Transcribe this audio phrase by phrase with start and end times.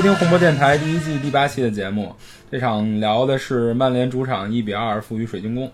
[0.00, 2.10] 收听红魔电台第一季第八期的节目。
[2.50, 5.70] 这场聊的是曼联主场一比二负于水晶宫。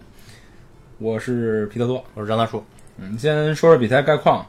[0.98, 2.04] 我是皮特多。
[2.12, 2.60] 我是张大叔。
[2.98, 4.44] 嗯，先说说比赛概况。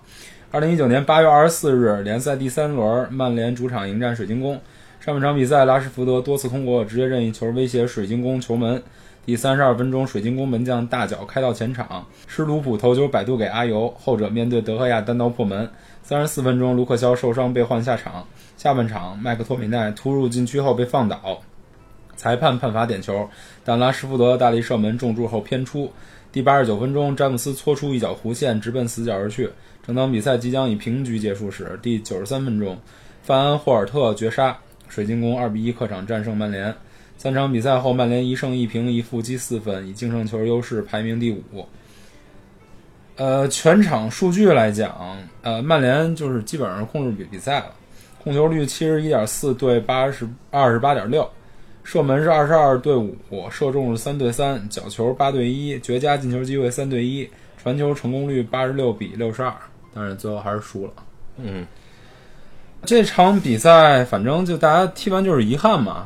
[0.49, 4.59] 二零一九年八月二十四日，联赛第三轮，曼联主场迎战水晶宫。
[4.99, 8.81] 上半场比赛，拉什福德多次通过直接任意球威胁水晶宫球门。
[9.27, 15.69] 第三十二分钟，水晶宫门将大脚开到前场，施卢普头球摆渡给阿尤，后者面对德赫亚单刀破门。
[16.01, 18.25] 三十四分钟，卢克肖受伤被换下场。
[18.67, 21.41] 下半场，麦克托米奈突入禁区后被放倒，
[22.17, 23.25] 裁判判罚点球，
[23.63, 25.89] 但拉什福德大力射门中柱后偏出。
[26.33, 29.49] 第八十九分钟，詹姆斯搓出一脚弧线，直奔死角而去。
[29.85, 32.77] 正当比赛即将以平局结束时，第九十三分钟，
[33.23, 34.57] 范安霍尔特绝杀，
[34.89, 36.75] 水晶宫二比一客场战胜曼联。
[37.17, 41.65] 三场比赛后，曼联一胜一平一负积四分，以净胜球优势排名第五。
[43.15, 47.71] 呃，全场数据来讲，呃，曼联就是基本上控制比比赛了，
[48.27, 51.25] 控球率七十一点四对八十二十八点六，
[51.81, 53.15] 射门是二十二对五，
[53.49, 59.53] 射中是三对三，角球八对一，绝佳进球机会三对一，传球成功率八十六比六十二，
[59.93, 60.91] 但是最后还是输了。
[61.37, 61.65] 嗯，
[62.83, 66.05] 这场比赛反正就大家踢完就是遗憾嘛，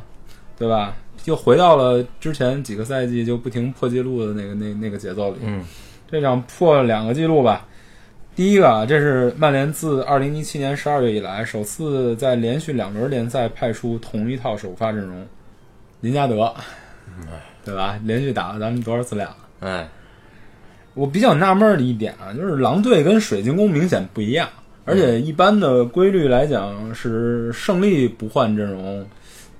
[0.59, 0.93] 对吧？
[1.25, 5.37] 又回到了之前几个赛季就不停破纪录的那个那那个节奏里。
[5.41, 5.65] 嗯，
[6.11, 7.65] 这场破了两个记录吧。
[8.33, 15.27] 第一个啊，这是曼联自二零一七年十二月以来首次在连续两轮联赛派出同一套首发阵容，
[15.99, 16.53] 林加德，
[17.65, 17.99] 对吧？
[18.05, 19.35] 连续打了咱们多少次俩？
[19.59, 19.85] 哎，
[20.93, 24.47] 我比较纳闷的一点啊，就是狼队跟水晶宫明显不一样，
[24.85, 29.05] 而且一般的规律来讲是胜利不换阵容，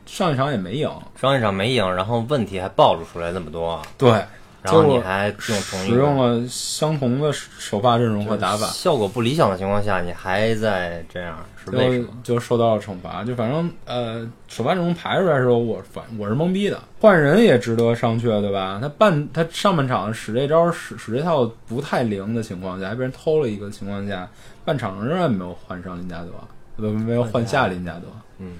[0.06, 0.90] 上一场也没赢，
[1.20, 4.24] 上一场没赢，然后问题还暴露出来那么多，对，
[4.64, 12.18] 然后你还用同使用了相同的首发阵容和打法，效果不理想的情况下，你还在这样，是为什就么？
[12.24, 13.24] 就受到了惩罚。
[13.24, 16.80] 就反正呃，首发阵容排出来的时候，我反我是懵逼的。
[17.00, 18.78] 换人也值得商榷，对吧？
[18.80, 24.30] 他半他上半场使这招使使这套不太灵的情况下，还被人偷了一个情况下，
[24.64, 26.30] 半场仍然没有换上林加德，
[26.76, 28.02] 不没有换下林加德。
[28.38, 28.54] 嗯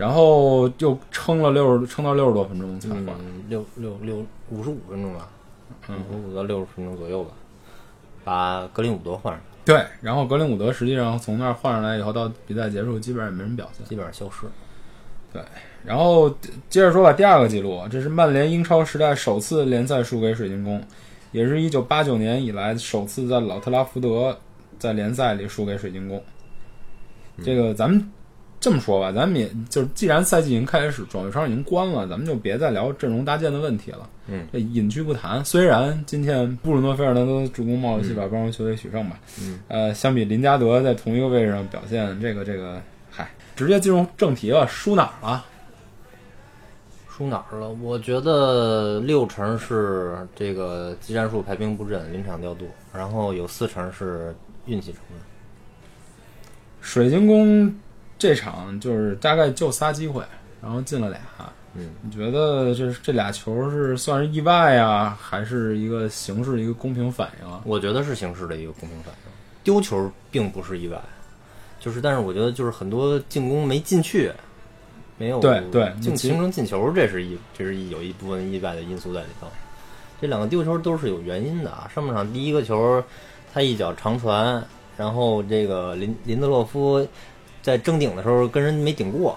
[0.00, 3.08] 然后又撑了六十，撑到六十多分钟才换。
[3.18, 5.28] 嗯，六六六五十五分钟吧，
[5.88, 7.32] 嗯五十五到六十分钟左右吧，
[8.24, 13.86] 把格林伍德换上，对，然后格林伍德实际上从那儿换上来以后，到比赛结束基本上也没什么表现。
[13.86, 14.46] 基本上消失。
[15.34, 15.42] 对
[15.84, 16.30] 然后
[16.70, 20.82] 接着说吧，第二个记录，这是曼联英超时代首次联赛输给水晶宫，
[21.30, 24.34] 也是一九八九年以来首次在老特拉福德
[24.78, 26.22] 在联赛里输给水晶宫。
[27.44, 28.10] 这个咱们
[28.60, 34.08] 这么说吧，咱们也就是既然赛季已经开始，转会窗已经关了，咱们就别再聊阵容搭建的问题了。
[34.26, 35.42] 嗯，这隐居不谈。
[35.42, 45.46] 虽然今天布鲁诺·费尔南德助攻帽子戏法帮助球队取胜吧，嗯，呃，相比林加德在同一个位置上表现，这个这个，嗨，直接进入正题了，输哪儿了？
[47.08, 47.70] 输哪儿了？
[47.82, 54.34] 我觉得六成是这个技战术排兵布阵、临场调度，然后有四成是
[54.66, 55.18] 运气成分。
[56.80, 57.74] 水晶宫
[58.20, 60.22] 这场就是大概就仨机会，
[60.62, 61.18] 然后进了俩。
[61.74, 67.62] 嗯，你觉得这这俩球是算是意外啊，还是一个形势一个公平反应啊？
[67.64, 69.30] 我觉得是形势的一个公平反应。
[69.62, 71.00] 丢球并不是意外，
[71.78, 74.32] 就是但是我觉得就是很多进攻没进去，
[75.16, 79.46] 没有对对进形成进球，这是一这是一有一部分意外的因素在里头。
[80.20, 81.88] 这两个丢球都是有原因的啊。
[81.94, 83.02] 上半场第一个球，
[83.54, 84.62] 他一脚长传，
[84.96, 87.06] 然后这个林林德洛夫
[87.62, 89.36] 在争顶的时候跟人没顶过，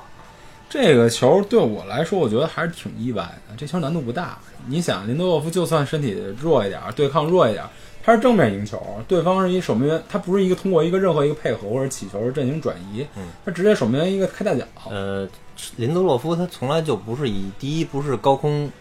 [0.69, 3.55] 这个球对我来说，我觉得还是挺意外的。
[3.57, 4.37] 这球难度不大。
[4.67, 7.63] 你想，林德洛夫就算身体弱一点，对抗弱一点，
[8.01, 14.65] 他是正面赢球，对方是一守门员，他不是一个通过一个任何一个配合或者起球阵型转移，嗯他直接守门员一个开大脚。
[14.89, 15.27] 呃，
[15.75, 18.71] 林德洛夫他从来就不是以第一不是高空，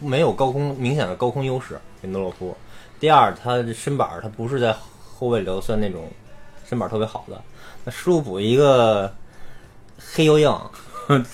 [0.00, 1.78] 没有高空明显的高空优势。
[2.00, 2.56] 林德洛夫，
[3.00, 4.72] 第二他身板儿他不是在
[5.16, 6.08] 后卫里头算那种
[6.64, 7.42] 身板特别好的。
[7.88, 9.10] 那施卢普一个
[10.14, 10.54] 黑又硬，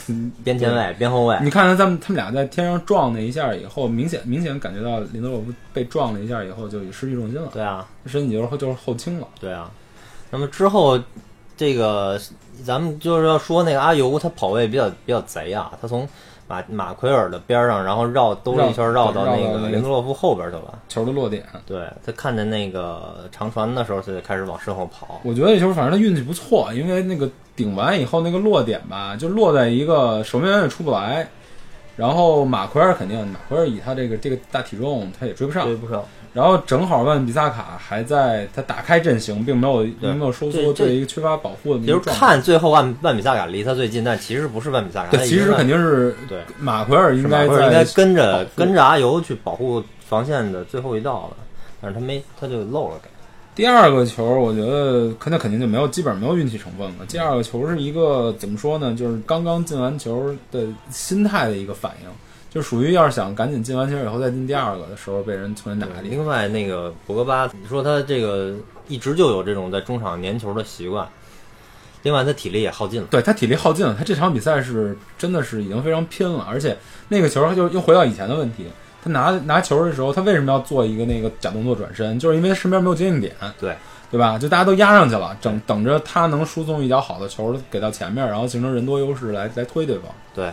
[0.45, 9.27] 边前卫边后卫，你看他他们他们俩在天上撞那一下以后，明显明显感觉到林德洛夫被撞了一下以后就失去重心了，对啊，身体就是就是后倾了。
[9.41, 9.69] 对啊。
[10.31, 10.97] 那么之后，
[11.57, 12.21] 这个
[12.65, 16.09] 咱们就是要说那个阿尤，他跑位比较比较贼啊，他从
[16.47, 20.79] 马马奎尔的边上，然后绕兜了一圈，绕绕到那个绕到那个林德洛夫后边去了。
[20.89, 25.21] 球的落点，对他看见那个长传的时候，他就开始往身后跑。
[25.25, 31.27] 我觉得这球反正他运气不错，因为那个顶完以后那个落点吧，就落在一个守门员也出不来，
[31.97, 35.77] 然后马奎尔肯定，马奎尔以他这个这个大体重，他也追不上追。
[35.77, 36.03] 不上。
[36.33, 42.27] 然后正好万比萨卡还在他打开阵型，并没有并没有收缩，对一个缺乏保护的就是一个状态。
[42.27, 51.37] 看最后万万比萨卡离他最近，但其实不是万比萨卡，对，他其实肯定是对，马奎尔应该在马奎尔应该跟着跟着阿尤去保护防线的最后一道了，
[51.81, 53.09] 但是他没，他就漏了给。
[53.55, 57.07] 第二个球，我觉得可那肯定就没有，基本上没有运气成分了。
[57.07, 58.95] 第二个球是一个怎么说呢？
[58.95, 62.09] 就是刚刚进完球的心态的一个反应，
[62.51, 66.09] 就属于要是想赶紧进完球以后再进第二个的时候被人从那打里。
[66.09, 68.55] 另外那个博格巴，你说他这个
[68.89, 71.09] 一直就有这种在中场粘球的习惯，
[72.03, 73.07] 另外他体力也耗尽了。
[73.09, 76.77] 对他体力耗尽了，他这场比赛是真的是已经非常拼了，而且
[77.09, 78.67] 那个球他就又回到以前的问题，
[79.05, 82.19] 他拿拿球的时候，他为什么要做一个那个假动作转身？
[82.19, 83.77] 就是因为身边没有接应点，对
[84.11, 84.39] 对吧？
[84.39, 90.05] 就大家都压上去了，等等着他能输送一脚好的球给到前面，然后形成人多优势来来推对方。
[90.35, 90.51] 对，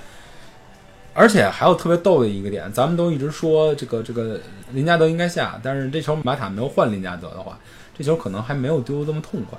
[1.13, 4.38] 而且还有特别逗的一个点，咱们都一直说这个这个
[4.71, 7.57] 林加德应该下，但是这球马塔没有换林加德的话，
[7.98, 9.57] 这球可能还没有丢得这么痛快。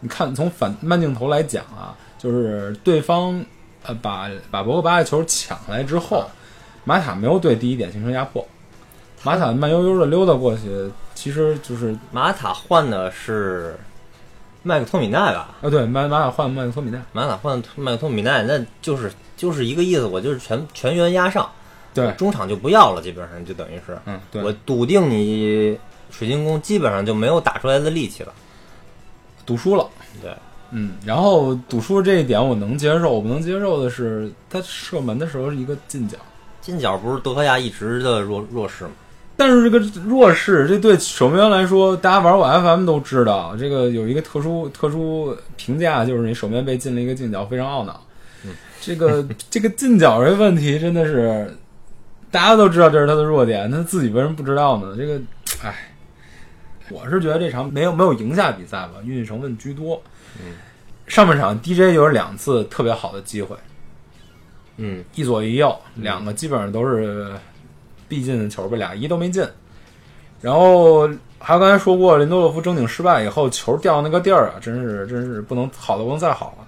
[0.00, 3.44] 你看从反慢镜头来讲啊，就是对方
[3.84, 6.24] 呃把把博格巴的球抢来之后，
[6.84, 8.46] 马塔没有对第一点形成压迫，
[9.22, 13.78] 马塔慢悠悠的溜达过去，其实就是马塔换的是
[14.62, 15.54] 麦克托米奈吧？
[15.62, 21.50] 啊对马马塔换麦克托米奈，马塔换麦克托米奈，那就是就是一个意思，我就是全全员压上，
[21.92, 23.98] 对，中场就不要了，基本上就等于是。
[24.06, 25.78] 嗯对，我笃定你
[26.10, 28.32] 水晶宫基本上就没有打出来的力气了。
[29.46, 29.88] 赌输了。
[30.22, 30.34] 对，
[30.70, 36.18] 嗯，然后赌输这一点我能接受，我不能接受的是他射门的时候是一个近角，
[36.60, 38.90] 近角不是德赫亚一直的弱弱势吗？
[39.36, 48.04] 但是这个弱势，这对守门员来说，大家玩过 FM 都知道，这个有一个特殊特殊评价，就是你守门员被进了一个近角，非常懊恼。
[48.82, 51.54] 这个这个近角这问题真的是
[52.30, 54.94] 大家都知道这是他的弱点，他自己为什么不知道呢？
[54.96, 55.20] 这个，
[55.62, 55.92] 唉，
[56.90, 60.02] 我是觉得这场没有没有赢下比赛吧，运气成分居多。
[60.38, 60.52] 嗯，
[61.06, 63.56] 上半场 DJ 有两次特别好的机会，
[64.82, 67.30] 嗯，一左一右，两个基本上都是
[68.08, 69.46] 必进的球吧，俩一都没进。
[70.40, 71.06] 然后
[71.38, 76.66] 还有刚才说过，林多洛夫争顶失败以后，球掉那个地儿啊，真是真是不能好的不能再好了。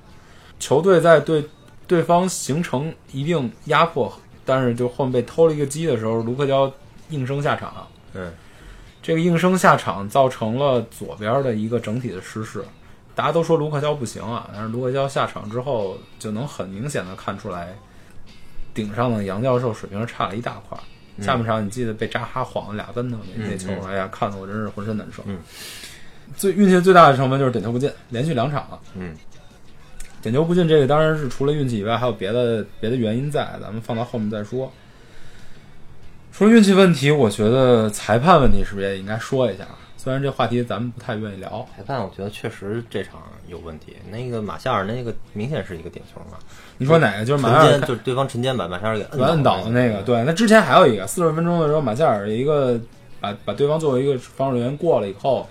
[0.60, 1.42] 球队在对
[1.86, 4.12] 对方形成一定压迫，
[4.44, 6.70] 但是就后面被偷了一个鸡的时候，卢克肖
[7.08, 7.72] 应声下场。
[8.12, 8.30] 嗯，
[9.02, 12.62] 这个应声下场造成了左边的一个整体的失势。
[13.14, 17.74] 大家都说卢克肖不行啊，但是卢克肖下场之后，就能很明显的看出来，
[18.74, 20.78] 顶上的杨教授水平差了一大块。
[21.20, 25.22] 下半场你记得被扎哈晃了俩跟头那那球，嗯哎呀，看得我真是浑身难受。
[25.26, 25.38] 嗯，
[26.36, 28.80] 最运气最大的成分就是点球不进，连续两场了。
[28.94, 29.14] 嗯，
[30.22, 34.72] 点球不进这个当然是除了运气以外，还有别的别的原因在，咱们放到后面再说。
[36.32, 39.66] 除了运气问题，我觉得裁判问题是不是也应该说一下？
[40.02, 43.94] 虽然这话题咱们不太愿意聊，裁判我觉得确实这场有问题。
[44.10, 46.36] 那个马夏尔那个明显是一个点球嘛，
[46.76, 47.24] 你说哪个？
[47.24, 50.24] 就是马晨夏尔就是对方陈坚把马夏尔给把摁倒的那个，对。
[50.24, 52.76] 那之前还有一个四十分钟的时候，马夏尔一个
[53.20, 55.48] 把把对方作为一个防守人员过了以后，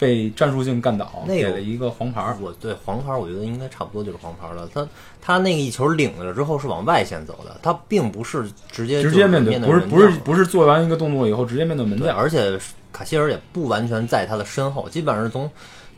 [0.00, 2.34] 被战术性干倒，那个给了一个黄牌。
[2.40, 4.68] 我对黄牌，我觉得应该差不多就是黄牌了。
[4.72, 4.88] 他
[5.20, 12.58] 他那个一球领了之后是往外线走的，他并不是直接直接面对，不是不是不是做完一个动作以后直接面对门对，将，而且
[12.90, 15.48] 卡希尔也不完全在他的身后，基本上是从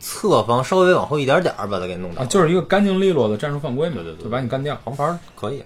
[0.01, 2.23] 侧方稍微往后一点点儿把他给弄倒。
[2.23, 4.77] 啊，就是一个干净利落的战术犯规嘛，对对对就把你干掉。
[4.83, 5.63] 黄牌可以，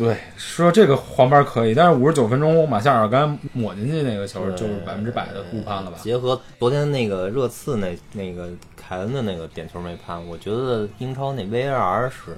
[0.00, 5.98] 对，说这个黄牌可以，但是五十九分钟马夏尔刚才抹进去那个球就是百分之百的误判了吧？
[6.02, 12.34] 结合昨天那个热刺那那个凯恩的那个点球没判，我觉得英超那 VAR 是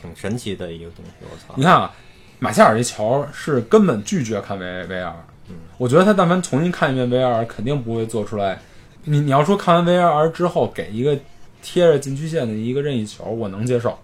[0.00, 1.10] 挺神奇的一个东西。
[1.22, 1.64] 我操你！
[1.64, 1.92] 看啊，
[2.38, 5.12] 马夏尔这球是根本拒绝看 V VR，
[5.48, 8.60] 嗯，我觉得他但凡重新看一遍 VR，肯定不会做出来。
[9.02, 11.18] 你你要说看完 VAR 之后给一个
[11.60, 13.98] 贴着禁区线的一个任意球，我能接受，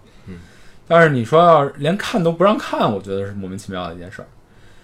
[0.91, 4.25] 但是你说要是连看都不让看，我觉得是莫名其妙的一件事儿。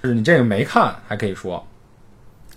[0.02, 1.62] 就是你这个没看还可以说，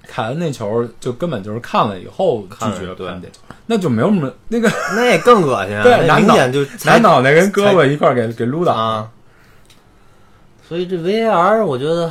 [0.07, 5.83] 凯恩那球就根本就是看了以后拒看了判点球，那就没有什么那个那更恶心啊！
[5.85, 8.73] 对那拿脑明显就拿脑袋跟胳膊一块给给撸倒。
[8.73, 9.11] 啊。
[10.69, 12.09] 所以这 VAR 我觉得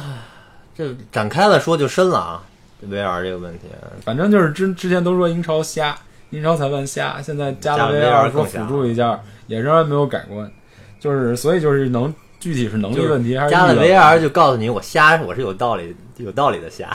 [0.75, 2.43] 这展开了说就深了啊，
[2.81, 3.67] 这 VAR 这个问题。
[4.03, 5.97] 反正就是之之前都说英超瞎，
[6.31, 9.17] 英超裁判瞎，现在加了 VR VR 说辅助一下，
[9.47, 10.51] 也仍然没有改观。
[10.99, 16.91] 就是所以就是能具体是能力问题还是加了力量问题 VAR 就告诉你我瞎，我是有道理有道理的瞎，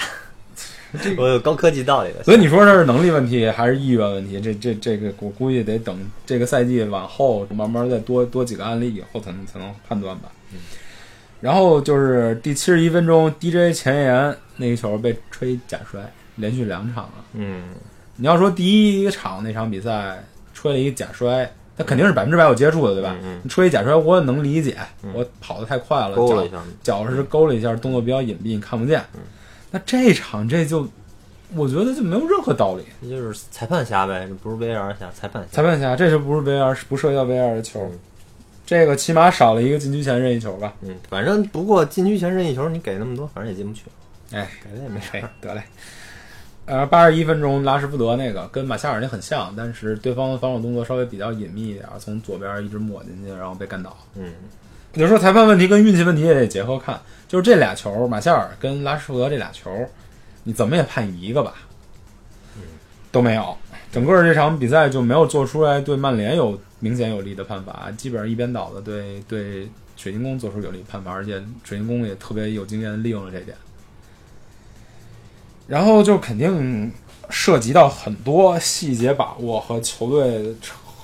[1.16, 2.22] 我有高科技道理的。
[2.22, 4.40] 所以你说这是能力问题还是意愿问题？
[4.40, 10.30] 这这这个我估计得等这个赛季往后慢慢再多多几个案例以后才能才能判断吧。
[11.40, 16.00] 然后就是第七十一分钟，DJ 前沿那个球被吹假摔，
[16.36, 17.24] 连续两场了。
[17.34, 17.74] 嗯，
[18.16, 23.14] 你要说第一场那场比赛吹了一个假摔，他肯定是百分之百有接触的，对吧？
[23.22, 24.76] 嗯嗯你吹一假摔，我也能理解，
[25.12, 29.02] 我跑得太快了，脚勾了一下，脚是勾了一下，动作比较隐蔽，你看不见。
[29.70, 30.88] 那这场这就，
[31.54, 32.84] 我觉得就没有任何道理。
[33.02, 35.48] 这就是裁判瞎呗，这不是 VAR 瞎，裁判瞎。
[35.50, 37.80] 裁判瞎，这就不是 VR，是不涉及到 VR 的球。
[37.92, 37.98] 嗯
[38.66, 40.72] 这个起码少了一个禁区前任意球吧？
[40.80, 43.82] 嗯，反正不过禁区前任意球你给那么多，反正也进不去，
[44.32, 45.62] 哎，给了也没事得嘞。
[46.66, 53.94] 呃，八十一分钟，拉什福德那个跟马夏尔那很像，但是对方的防守动作稍微比较隐秘一点，从左边一直抹进去，然后被干倒。
[54.14, 54.32] 嗯，
[54.94, 59.70] 有时候裁判问题跟运气问题也得结合看，就是这俩球，马夏尔跟拉什福德这俩球，
[60.42, 61.54] 你怎么也判一个吧？
[62.56, 62.62] 嗯
[63.12, 63.54] 都没有，
[63.92, 73.54] 整个这场比赛就没有做出来对曼联有明显有利的判罚，基本上一边倒的对对水晶宫做出有利判罚，而且水晶宫也特别有经验地利用了这点。
[75.66, 76.92] 然后就肯定
[77.30, 80.54] 涉及到很多细节把握和球队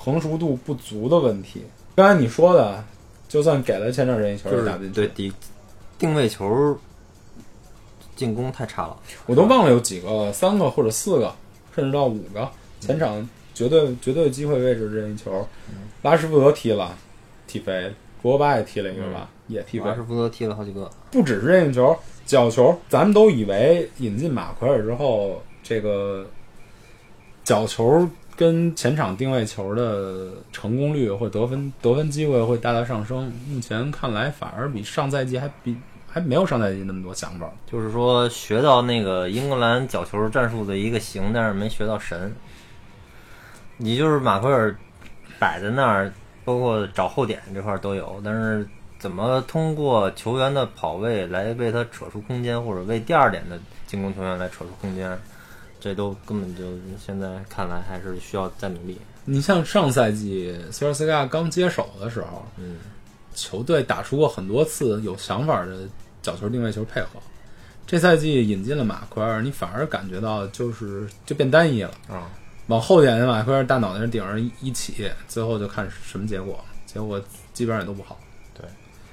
[0.03, 1.63] 成熟度不足的问题。
[1.95, 2.83] 刚才你说的，
[3.27, 5.33] 就算给了前场任意球就是也打不进去，对定
[5.97, 6.77] 定位球
[8.15, 8.97] 进攻太差了。
[9.25, 11.33] 我都忘了有几个，三个或者四个，
[11.75, 12.49] 甚至到五个
[12.79, 15.47] 前场绝对绝对机会位置任意球，
[16.03, 16.95] 拉什福德踢了，
[17.47, 17.91] 踢飞；
[18.21, 19.95] 博巴也踢了一个吧，也踢飞马。
[19.95, 21.97] 什福德踢了好几个，不只是任意球，
[22.31, 26.25] 角球，咱们都以为引进马奎尔之后，这个
[27.43, 33.29] 角球跟前场定位球的成功率或得分得分机会会大大上升。
[33.49, 35.75] 目前看来，反而比上赛季还比
[36.07, 37.51] 还没有上赛季那么多想法。
[37.69, 42.33] 就是说学到那个英格兰角球战术的一个形，但是没学到神。
[43.75, 44.73] 你就是马奎尔
[45.37, 46.13] 摆在那儿，
[46.45, 48.65] 包括找后点这块都有，但是
[49.01, 55.17] 怎么通过球员的跑位来为他扯出空间，或者为第二点的进攻球员来扯出空间，
[55.79, 56.63] 这都根本就
[57.03, 58.99] 现在看来还是需要再努力。
[59.25, 62.77] 你像上赛季索尔斯克亚刚接手的时候，嗯，
[63.33, 65.79] 球队打出过很多次有想法的
[66.21, 67.07] 角球定位球配合。
[67.87, 71.89] 这赛季引进了马奎尔，你反而感觉到就是就变单一了。
[72.07, 72.29] 啊，
[72.67, 77.19] 往后点的马奎尔大脑袋上顶上一起，最后就看什么结果，结果
[77.51, 78.15] 基本上也都不好。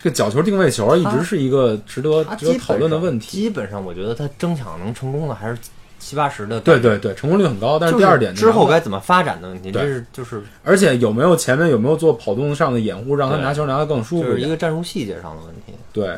[0.00, 3.42] 对，这个角球定位球一直是一个值得值得讨论的问题。
[3.42, 5.58] 基本上我觉得他争抢能成功的还是
[5.98, 6.60] 七八十的。
[6.60, 14.36] 对对对，成功率很高，但是第二点之后该，怎么发展的问题，这是就是而且有没有前面有没有做跑动上的掩护，让他对拿球拿得更舒服点？
[14.36, 15.72] 就是一个战术细节上的问题。
[15.92, 16.16] 对，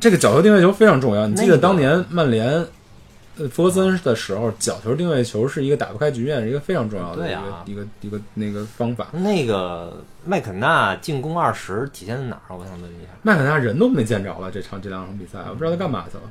[0.00, 1.26] 这个角球定位球非常重要。
[1.26, 2.66] 你记得当年曼联呃
[3.48, 9.08] 弗格森的时候，角球定位球是一个打不开局面，是一个非常重要的一个、啊一个一个那个方法。
[9.12, 12.56] 那个麦肯纳进攻二十体现在哪儿？
[12.56, 13.10] 我想问一下。
[13.22, 16.24] 麦肯纳人都没见着了，这场这两场比赛，我不知道他干嘛去了。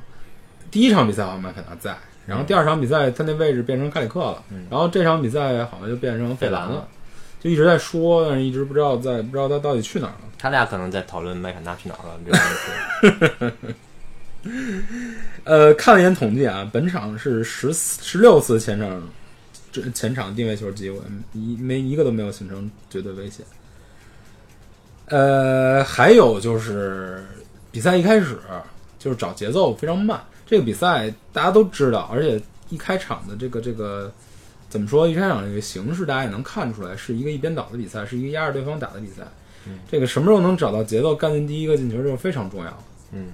[0.70, 6.88] 第一场比赛好像麦肯纳在，然后第二场比赛他那位置变成凯里克了，嗯然后这场比赛好像就变成费兰了
[7.40, 10.30] 就一直在说，但是一直不知道在不知道他到底去哪儿了。
[10.38, 12.38] 他俩可能在讨论麦肯纳去哪儿了这个
[13.40, 13.74] 问题。
[15.44, 19.02] 呃，看了一眼统计啊，本场是十十六次前场
[19.70, 20.98] 这前场定位球机会，
[21.32, 23.42] 一没一个都没有形成绝对威胁。
[25.06, 27.24] 呃，还有就是
[27.70, 28.38] 比赛一开始
[28.98, 34.12] 就是找节奏非常慢，这个比赛大家都知道，而且一开场的这个这个
[34.68, 35.06] 怎么说？
[35.06, 39.22] 一开场这个形式大家也能看出来，是一个一边倒的比赛，是一个压着对方打的比赛。
[39.88, 42.84] 这个什么时候能找到节奏，干进第一个进球，这个非常重要。
[43.12, 43.28] 嗯，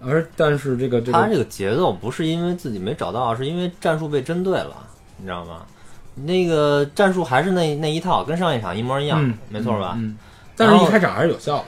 [0.00, 4.76] 而但是这个这个他这个节奏不是因为自己没找到，是因为战术被针对了，
[5.16, 5.62] 你知道吗？
[6.14, 9.94] 那个战术还是那那一套，跟上一场一模一样，嗯，没错吧？
[9.96, 10.16] 嗯，
[10.56, 11.64] 但是一开场还是有效的，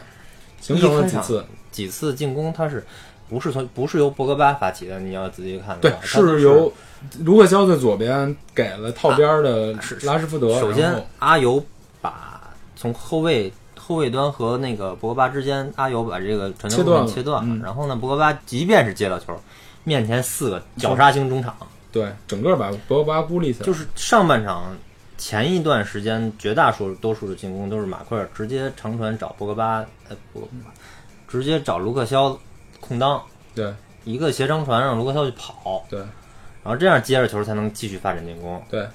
[0.61, 1.45] 形成了几次。
[1.71, 2.85] 几次进攻，他是
[3.29, 4.99] 不是从不是由博格巴发起的？
[4.99, 6.73] 你要仔细看对是由
[7.21, 9.73] 卢克肖在左边给了套边的
[10.03, 11.65] 拉什福德，首先阿尤
[12.01, 12.41] 把
[12.75, 13.53] 从后卫
[13.91, 17.13] 后卫端和那个博格巴之间，阿尤把这个传球路切断了。
[17.13, 17.55] 切断了。
[17.55, 17.61] 嗯。
[17.63, 19.37] 然后呢，博格巴即便是接到球，
[19.83, 21.57] 面前四个绞杀型中场，
[21.91, 24.77] 对整个把博格巴孤立起来，就是上半场
[25.19, 30.49] 前一段时间，绝大数多数的进攻都是马奎尔直接长传找博格巴，呃不，
[31.27, 32.39] 直接找卢克肖
[32.81, 33.21] 空当，
[33.55, 33.75] 对。
[34.05, 36.01] 一个斜长传让卢克肖去跑，对。
[36.63, 38.63] 然后这样接着球才能继续发展进攻。
[38.71, 38.87] 对，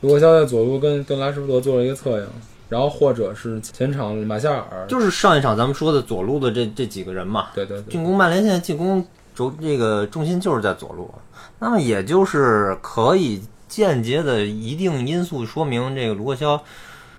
[0.00, 2.26] 卢克肖在左路跟跟拉什福德做了一个策应，
[2.70, 11.12] 然后或者是前场马夏尔，就是上一场咱们说的左路的这这几个人嘛，对对对，进攻曼联现在进攻轴这个重心就是在左路，
[11.58, 16.62] 那么也就是可以间接的一定因素说明这个卢克肖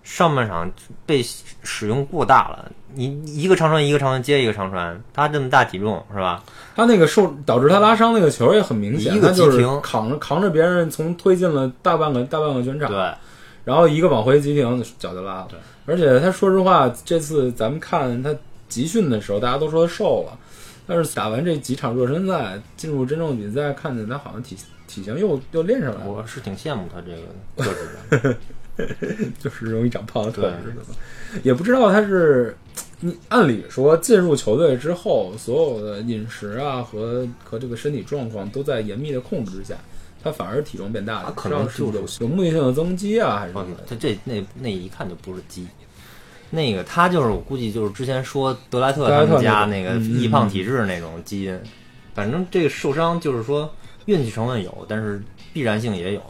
[0.04, 0.72] 上半场
[1.06, 1.24] 被
[1.64, 6.44] 使用过大了，你一个长传一个长传接一个长传，他这么大体重是吧？
[6.76, 13.14] 他那个受导致他拉伤那个球也很明显，一个他就是急停扛着扛着别人从推进了大半个大半个全场，对，
[13.64, 15.48] 然后一个往回急停，脚就拉了。
[15.50, 18.36] 对，而且他说实话，这次咱们看他
[18.68, 20.38] 集训的时候，大家都说他瘦了，
[20.88, 27.24] 但是打完这几场热身赛，进入真正比赛，看见他好像体体型又又练上来了，我是挺羡慕他这个
[27.58, 27.90] 特质
[28.32, 28.38] 的。
[29.38, 30.86] 就是容易长胖的特质是吧？
[31.44, 32.56] 也不知道他是，
[33.02, 39.76] 你按理说进入球队之后，所有的饮食啊和和这个身体状况都在严密的控制之下，
[40.24, 43.84] 他反而体重变大了，他可能是是有有目的性的增肌啊，还是什么的？
[43.90, 45.68] 他这那那一看就不是肌，
[46.50, 51.60] 那个他就是我估计就是之前说德莱特他们家那个嗯易胖体质那种基因，
[52.14, 53.74] 反正这个受伤就是说
[54.06, 55.22] 运气成分有，但是
[55.54, 56.22] 必然性也有。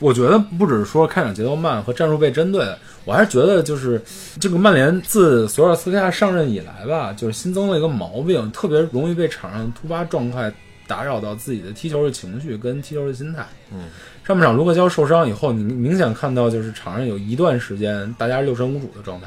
[0.00, 2.66] 我觉得不只是说开场节奏慢和战术被针对，
[3.04, 4.02] 我还是觉得就是
[4.40, 10.52] 这个曼联自索尔斯克亚上任以来吧，就是新增了一个毛病，特别容易被场上突发状态
[10.86, 13.46] 打扰到自己的踢球的情绪跟踢球的心态。
[13.72, 13.88] 嗯，
[14.24, 19.26] 上半场卢克肖受伤以后，你明显看到就是场上有一段时间大家六神无主的状态。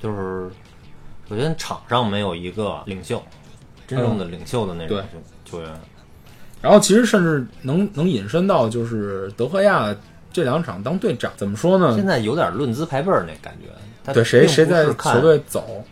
[0.00, 0.48] 就是
[1.28, 3.22] 首先场上没有一个领袖，
[3.86, 5.70] 真正的领袖的那种对球球员。
[6.62, 9.94] 然后其实甚至能能引申到就是德赫亚
[10.32, 11.94] 这两场当队长，怎么说呢？
[11.96, 14.12] 现在有点论资排辈儿那感觉。
[14.12, 15.84] 对谁谁在球队走，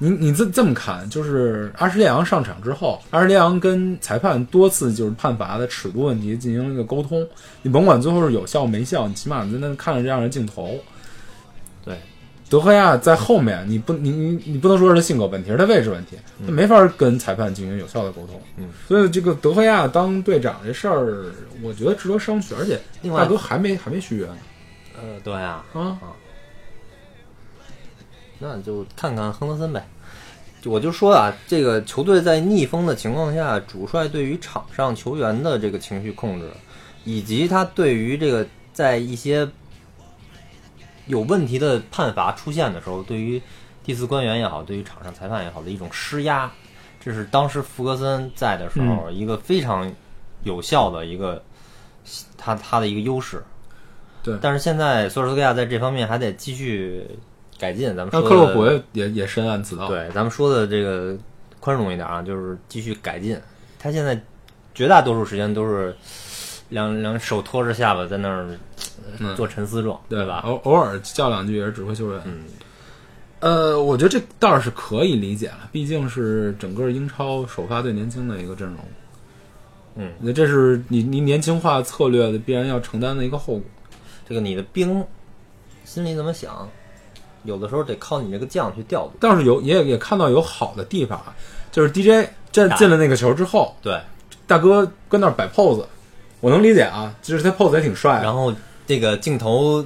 [0.00, 7.26] 你你这这么看，就是阿什利昂上场之后，阿什利昂跟裁判多次就是判罚的尺度问题进行了一个沟通，
[7.62, 10.78] 你甭管最后是有效没效，你起码你在那看着这样的镜头。
[11.84, 11.98] 对，
[12.48, 18.40] 德赫亚在后面，你不你你你不能说是他性格问题，是他位置问题，他没法跟裁判进行有效的沟通。
[18.56, 22.78] 嗯，所以这个德赫亚当队长这事儿，我觉得值得商榷，而且
[23.16, 24.36] 大哥还没还没续约呢
[24.94, 25.98] 呃，对啊，啊。
[28.38, 29.86] 那就看看亨德森呗。
[30.64, 36.50] 我就说啊，这个球队在逆风的情况下，主帅对于场上球员的这个情绪控制，
[37.04, 39.48] 以及他对于这个在一些
[41.06, 43.40] 有问题的判罚出现的时候，对于
[43.84, 46.50] 第四官员也好，对于场上裁判也好的一种施压，
[47.00, 49.90] 这是当时福格森在的时候一个非常
[50.42, 51.42] 有效的一个
[52.36, 53.42] 他他的一个优势。
[54.24, 57.06] 对但是现在索尔斯克亚在这方面还得继续
[57.58, 57.88] 改进。
[57.96, 59.88] 咱们那说的克洛普也也也深谙此道。
[59.88, 61.16] 对，咱们说的这个
[61.60, 63.38] 宽容一点啊，就是继续改进。
[63.78, 64.20] 他现在
[64.74, 65.94] 绝大多数时间都是
[66.68, 68.46] 两两手托着下巴在那儿
[69.18, 70.42] 嗯做沉思状，对吧？
[70.44, 72.20] 偶偶尔叫两句也是指挥球员。
[72.24, 72.44] 嗯，
[73.40, 78.76] 呃，我觉得这倒是可以理解了，毕竟是整个英超首发最年轻的一个阵容。
[79.96, 83.62] 嗯，那这是你你年轻化策略的必然要承担的一个后果。
[84.28, 85.04] 这个你的兵
[85.84, 86.68] 心里怎么想，
[87.44, 89.12] 有的时候得靠你这个将去调度。
[89.20, 91.34] 倒是有也也看到有好的地方啊，
[91.70, 94.00] 就是 DJ 进进了那个球之后，对，
[94.46, 95.84] 大哥跟那儿摆 pose，
[96.40, 98.20] 我能理解啊，就是他 pose 也挺帅。
[98.22, 98.52] 然后
[98.86, 99.84] 这个镜头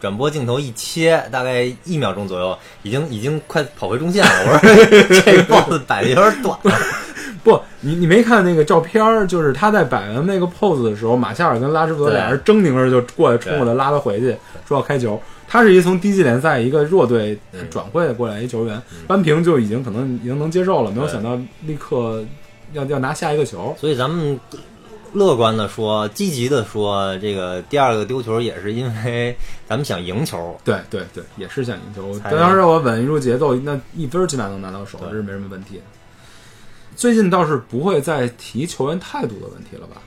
[0.00, 4.30] 转播镜头一切，大概一秒钟左右，已经已经快跑回中线了。
[4.46, 4.60] 我说
[5.20, 6.72] 这 pose 摆的有点短了。
[7.42, 15.20] 不，你你没看那个照片儿，就是他在摆完那个 pose 的时候，马夏尔跟拉什福德俩人狰狞着就过来冲过来拉他回去，说要开球。
[15.56, 22.22] 他是一从低级联赛一个弱队嗯转会过来一球员，扳平就已经可能已经能接受了，没有想到立刻
[22.74, 23.74] 要要拿下一个球。
[23.80, 24.38] 所以咱们
[25.14, 29.34] 乐观的说，积极的说，这个第二个丢球也是因为
[29.66, 30.54] 咱们想赢球。
[30.62, 32.18] 对对对，也是想赢球。
[32.18, 35.80] 才当时我稳住节奏，那一分儿起码能拿到手，这是没什么问题。
[36.94, 40.02] 最近倒是不会再提球员态度的问题了吧？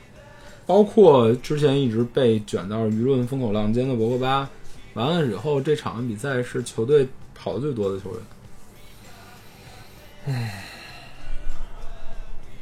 [0.67, 4.47] 包括之前一直被卷到舆论风口浪尖的博格巴，
[4.93, 8.19] 完了以后这场比赛是球队跑的最多的球员。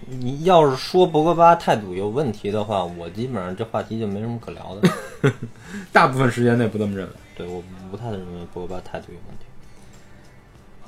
[0.10, 4.90] 你要是说博格巴态度有问题的话，我基本上这话题就没什么可聊的。
[5.92, 7.62] 大部分时间内不这么认为，对，我
[7.92, 9.44] 不太认为博格巴态度有问题。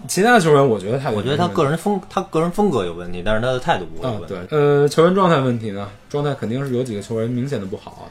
[0.07, 4.27] 其他球员我觉得态度我觉得他个人风，他个人风格有问题，但是他的态度不会问题。
[4.27, 8.07] 对，呃，球员状态问题呢，状态肯定是有几个球员明显的不好啊，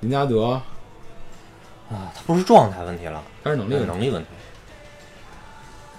[0.00, 0.60] 林加德
[1.92, 4.28] 啊，他不是状态问题了，他是能力，能力问题。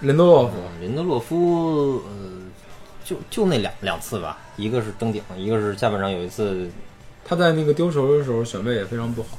[0.01, 0.53] 林德洛夫。
[0.57, 2.41] 嗯，林德洛夫，呃，
[3.05, 6.69] 就就那两两次吧，一个是登顶，一个是下半场有一次
[7.23, 9.37] 他在那个丢球的时候选位也非常不好，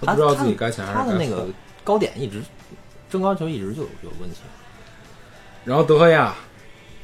[0.00, 1.46] 他不知道自己该前还是该后他的那个
[1.84, 2.42] 高点一直
[3.08, 4.38] 争高球一直就有有问题。
[5.64, 6.34] 然后德赫亚，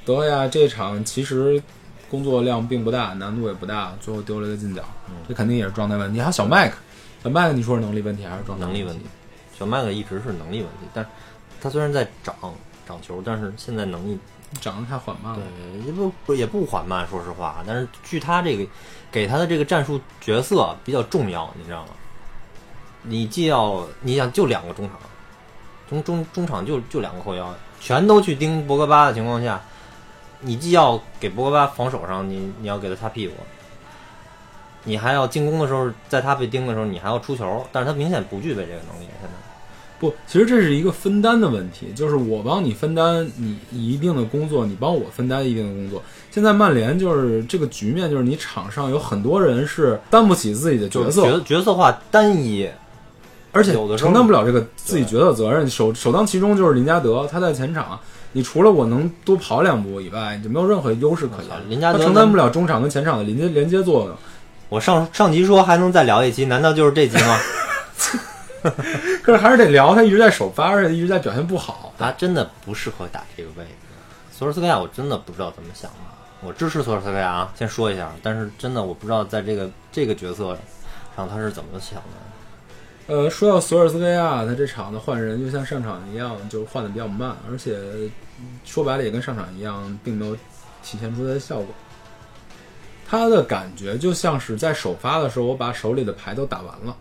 [0.04, 1.62] 德赫亚这场其实
[2.10, 6.18] 工作量并不大，难度也不大，最后丢了一个进角，嗯这肯定也是状态问题。
[6.18, 6.76] 还有小麦克，
[7.26, 9.04] 小麦克你说是能力问题还是状态能力问题？
[9.58, 11.10] 小麦克一直是能力问题，但是
[11.60, 12.32] 他虽然在涨
[12.86, 14.16] 涨球，但是现在能力
[14.60, 15.40] 涨得太缓慢了。
[15.40, 17.64] 对，也不不也不缓慢，说实话。
[17.66, 18.64] 但是据他这个
[19.10, 21.88] 给他的这个战术角色比较重要，你知道吗？
[23.02, 24.96] 你既要你想就两个中场，
[25.90, 29.60] 中中中场就就两个后腰，全都去盯博格巴的情况下，
[30.38, 33.34] 你既要给博格巴防守上，你你要给他擦屁股，
[34.86, 39.28] 你还要进攻的时候，在他被盯的时候，你还要出球，但是他明显不具备这个能力，现在。
[39.98, 46.02] 不，其实这是一个分担的问题，就是我帮你分担你一定的工作，你帮我分担一定的工作。
[46.30, 52.68] 现在曼联就是这个局面，就是你场上有很多人是担不起自己的角色，角角色化单一，
[53.52, 55.66] 而且承担不了这个自己角色责任。
[55.66, 57.98] 首首当其冲就是林加德，他在前场，
[58.32, 61.50] 你除了我能多跑两步以外，你就没有任何优势可言。
[61.70, 64.14] 林加德承担不了中场跟前场的连接连接作用。
[64.68, 67.38] 我上上集说还能再聊一期，难道就是这集吗？
[69.22, 71.92] 可是还是得聊，他一直在首发，而且一直在表现不好。
[71.96, 73.70] 他真的不适合打这个位置。
[74.32, 75.98] 索尔斯克亚，我真的不知道怎么想的。
[76.40, 80.58] 我支持索尔斯克亚啊，先说一下，但是真的我不知道在这个这个角色
[81.16, 83.14] 上他是怎么想的。
[83.14, 87.78] 呃，说到索尔斯克亚，他这场的换人就像上场一样，就换的比较慢，而且
[88.64, 90.34] 说白了也跟上场一样，并没有
[90.82, 91.66] 体现出他的效果。
[93.08, 96.96] 他的感觉就像是在首发的时候，我把手里的牌都打完了。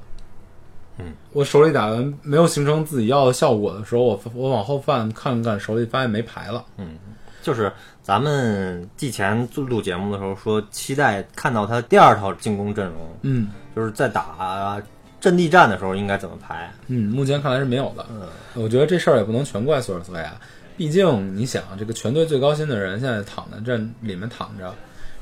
[0.98, 6.64] 嗯，我手里打完没有形成自己要的效果的时候，我我往后翻看看手里，发现没牌了。
[6.78, 6.98] 嗯
[7.42, 14.82] 就是咱们季前录节目的时候说，期待看到他第二套进攻阵容，嗯就是在打
[15.20, 16.72] 阵地战的时候应该怎么排。
[16.88, 18.06] 嗯，目前看来是没有的。
[18.10, 20.34] 嗯，我觉得这事儿也不能全怪索尔斯克亚，
[20.76, 24.74] 毕竟你想，这个全队最高薪的人现在躺在这里面躺着，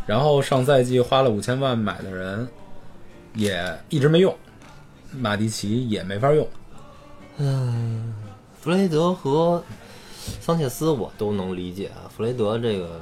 [0.05, 2.47] 然后上赛季花了五千万买的人
[3.35, 4.35] 也一直没用，
[5.11, 6.47] 马蒂奇也没法用。
[7.37, 8.13] 嗯
[8.59, 9.63] 弗雷德和
[10.39, 13.01] 桑切斯我都能理解啊，弗雷德这个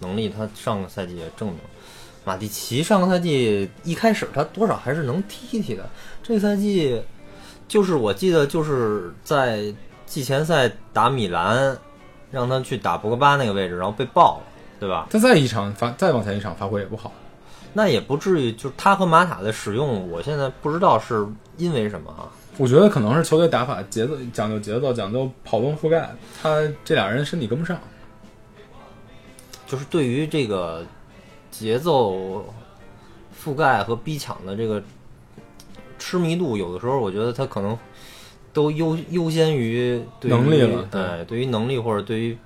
[0.00, 1.58] 能力他上个赛季也证明，
[2.24, 5.88] 马蒂奇上个赛季一开始他多少还是能踢踢的，
[6.22, 7.00] 这赛季
[7.68, 9.74] 就是我记得就是在
[10.06, 11.76] 季前赛打米兰，
[12.30, 14.46] 让他去打博格巴那个位置，然后被爆了，
[14.78, 15.06] 对吧？
[15.10, 17.12] 他再一场发再往前一场发挥也不好。
[17.74, 21.26] 那也不至于，就是他和马塔的使用，我现在不知道是
[21.58, 22.28] 因为什么啊。
[22.56, 26.10] 我觉得可能是球队打法节奏讲究节奏，讲究跑动覆盖，
[26.42, 27.78] 他这俩人身体跟不上。
[29.66, 30.84] 就是对于这个
[31.50, 32.42] 节奏
[33.38, 34.82] 覆盖和逼抢的这个
[35.98, 37.78] 痴迷度，有的时候我觉得他可能
[38.52, 42.36] 都优优先于对于能力了对，对于能力或者对于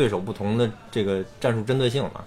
[0.00, 2.22] 对手不同的这个战术针对性嘛。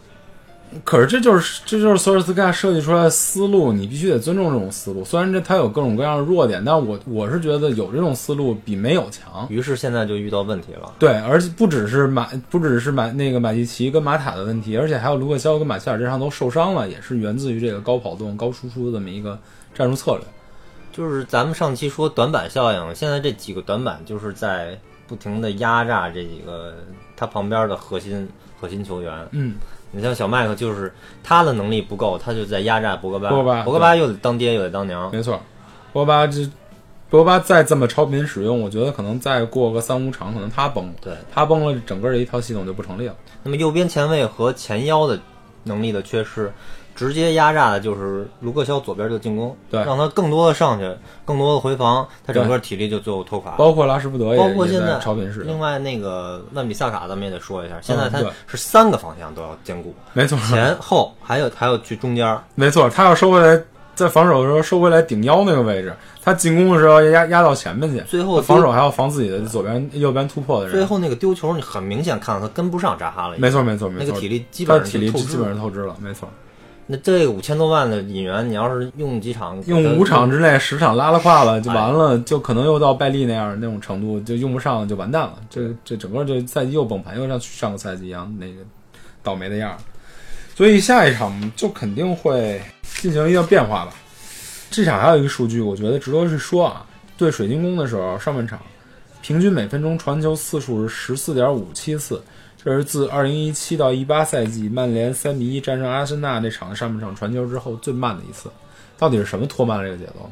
[0.84, 5.04] 可是这就是这就是索尔斯克亚设计出来的思路，你必须得尊重这种思路。
[5.04, 9.48] 虽然这他有各种各样的弱点，但我我是觉得有这种思路比没有强。
[9.50, 10.94] 于是现在就遇到问题了。
[11.00, 19.38] 对，而且不只是马，不只是马那个马蒂奇跟马塔的问题，而且还有卢克肖跟马切尔这上都受伤了，也是源自于这个高跑动、高输出的这么一个
[19.74, 20.22] 战术策略。
[20.92, 26.74] 就是咱们上期说短板效应，现在这几个短板就是在不停的压榨这几个
[27.24, 28.28] 他旁边的核心
[28.60, 29.28] 核心球员。
[29.32, 29.56] 嗯，
[29.92, 33.30] 你像小麦克，就是他的能力不够，他就在压榨博格巴。
[33.30, 35.10] 博格巴博格巴又得当爹又得当娘。
[35.10, 35.40] 没错，
[35.94, 36.46] 博格巴这
[37.10, 40.94] 博格巴再这么超频使用，我觉得可能再过个三五场，可能他崩了。
[41.00, 43.16] 对，他崩了，整个这一套系统就不成立了。
[43.44, 45.18] 那么右边前卫和前腰的
[45.64, 46.52] 能力的缺失，
[46.96, 50.90] 直接压榨的就是卢克肖左边的进攻，对让他更多的上去，
[51.26, 53.54] 更多的回防，他整个体力就最后拖垮。
[53.54, 62.38] 包括拉什福德也包括现在在超频式，另外那个万比萨卡，咱们也得说一下，现在他是三个方向都要兼顾，没错，前后还有还有去中间。
[62.56, 63.62] 没错，他要收回来，
[63.96, 70.76] 在防守的时候收回来顶腰那个位置，他进攻的时候要压压到前面去，最后防守还要防自己的左边、右边突破的人。
[70.76, 76.30] 最后那个丢球，你很明显看到他跟不上扎哈了，没错，没错，没错，那个体力基本上透支了，没错。
[76.86, 85.36] 那这个五千多万的引援，你要是用几场，用五场之内十场拉拉胯了就完哎了，就可能又到拜利那样那种程度，就用不上就完蛋了。
[85.50, 88.56] 这这整个这赛季又崩盘，又像上个赛季一样那个
[89.22, 89.78] 倒霉的样儿。
[90.56, 92.62] 所以下一场就肯定会
[93.00, 93.94] 进行一个变化吧。
[94.70, 96.86] 这场还有一个数据，我觉得值得去说啊。
[97.16, 98.60] 对水晶宫的时候，上半场
[99.22, 102.22] 平均每分钟传球次数是十四点五七次，
[102.64, 108.50] 这是自二零一七到一八赛季曼联三比一战胜阿森纳那场上半场传球之后最慢的一次。
[108.98, 110.32] 到底是什么拖慢了这个节奏？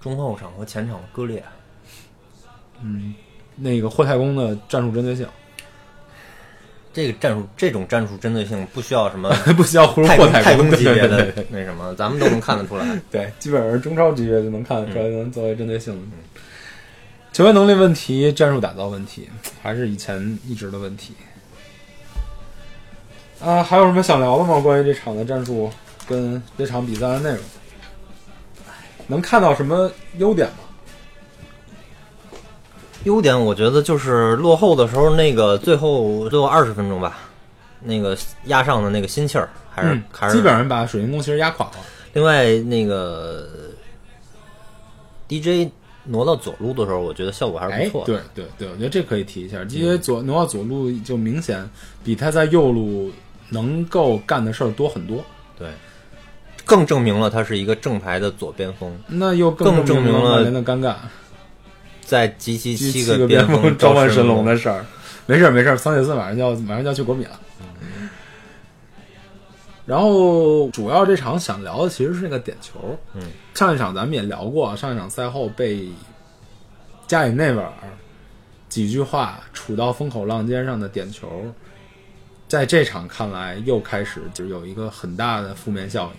[0.00, 1.42] 中后场和前场的割裂。
[2.82, 3.14] 嗯
[3.54, 5.26] 那个霍太公的战术针对性，
[6.92, 12.84] 这个战术，这种战术针对性不需要什么 不需要霍太公级别的那什么，咱们都能看得出来。
[13.10, 16.16] 对，基本上中超级别就能看得出来，能作为针对性的。
[17.32, 19.28] 球员能力问题、战术打造问题，
[19.62, 21.14] 还是以前一直的问题。
[23.40, 24.60] 啊，还有什么想聊的吗？
[24.60, 25.70] 关于这场的战术
[26.08, 27.38] 跟这场比赛的内容，
[29.06, 30.54] 能看到什么优点吗？
[33.04, 37.18] 优点我觉得就是落后的时候，那个最后最后二十分钟吧，
[37.80, 41.72] 那个压上的那个心气儿，还是、嗯还是基本上把水晶宫其实压垮了。
[42.12, 43.48] 另外那个
[45.28, 45.70] DJ
[46.04, 48.20] 挪到左路的时候，我觉得效果还是哎不错，的。
[48.34, 51.68] 对对对，我觉得这可以提一下，因为左挪到左路就明显
[52.02, 53.12] 比他在右路
[53.48, 55.24] 能够干的事儿多很多，
[55.58, 55.68] 对，
[56.64, 60.94] 更证明了他是一个正牌的左边锋，那又更证证明了曼联的尴尬，
[62.00, 64.84] 在集齐七七个边锋召召唤神龙龙的事儿。
[65.26, 67.38] 没事儿没事儿，桑切斯马上就要马上就要去国米了。
[69.84, 72.98] 然后主要这场想聊的其实是那个点球。
[73.14, 73.22] 嗯，
[73.54, 75.88] 上一场咱们也聊过，上一场赛后被
[77.06, 77.72] 加里内维尔
[78.68, 81.42] 几句话杵到风口浪尖上的点球，
[82.48, 86.10] 在这场看来又开始就有一个很大的负面效应。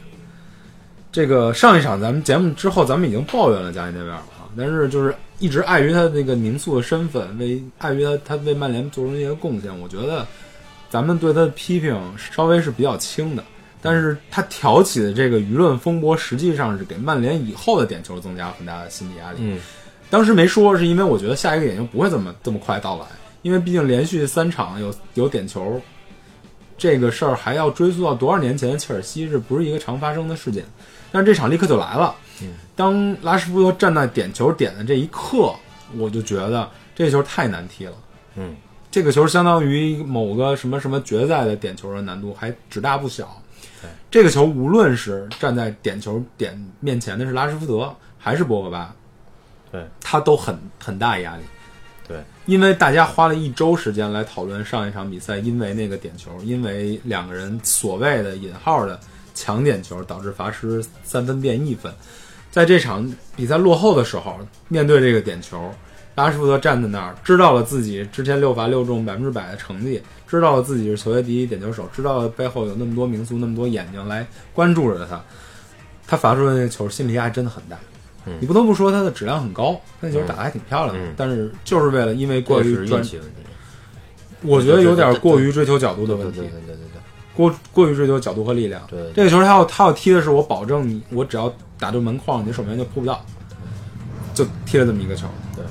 [1.11, 10.25] 这个上一场咱们节目之后，咱们已经抱怨了加里内维尔了，但是就是一直碍于他那个名宿的身份，为碍于他他为曼联做出一些贡献，我觉得
[10.89, 13.43] 咱们对他的批评稍微是比较轻的。
[13.81, 19.37] 但是他挑起的这个舆论风波，实际上是给曼联以后的点球增加了很大的心理压力。
[19.39, 19.57] 嗯，
[20.09, 23.05] 当时没说，是因为我觉得下一个点球不会这么这么快到来，
[23.41, 25.81] 因为毕竟连续三场有有点球，
[26.79, 30.65] 这个事儿还要追溯到多少年前的切尔西，是不是一个常发生的事件。
[31.11, 32.15] 但是这场立刻就来了。
[32.75, 35.53] 当拉什福德站在点球点的这一刻，
[35.97, 37.93] 我就觉得这球太难踢了。
[38.35, 38.55] 嗯，
[38.89, 43.39] 这个球相当于某个什么什么决赛的点球的难度还只大不小。
[44.09, 48.93] 这个球无论是站在点球点面前的是拉什福德还是博格巴，
[49.71, 51.43] 对，他都很很大压力。
[52.49, 58.99] 因为大家花了一周时间来讨论上一场比赛，因为那个点球，因为两个人所谓的引号的
[59.35, 61.93] 抢点球，导致罚失三分变一分。
[62.49, 65.71] 在这场比赛落后的时候，面对这个点球，
[66.15, 75.23] 拉什福德站在那儿，知道了自己之前六罚六中百分之百的成绩，知道了自己是球队第一点球手，知道了背后有那么多名宿、那么多眼睛来关注着他，
[76.07, 77.77] 他罚出的那个球，心理压力真的很大。
[78.29, 78.37] 嗯。
[78.39, 81.13] 你不得不说他的质量很高，那球打得还挺漂亮的，嗯。
[81.17, 83.03] 但是就是为了因为过于专。
[84.41, 86.39] 我觉得有点过于追求角度的问题。
[86.39, 86.85] 对对，对对对
[87.35, 88.81] 过过于追求角度和力量。
[88.89, 93.25] 对这个球他要他要踢的是我保证你，我只要打中门框，你守门员就扑不到，
[94.33, 95.65] 就踢了这么一个球，对。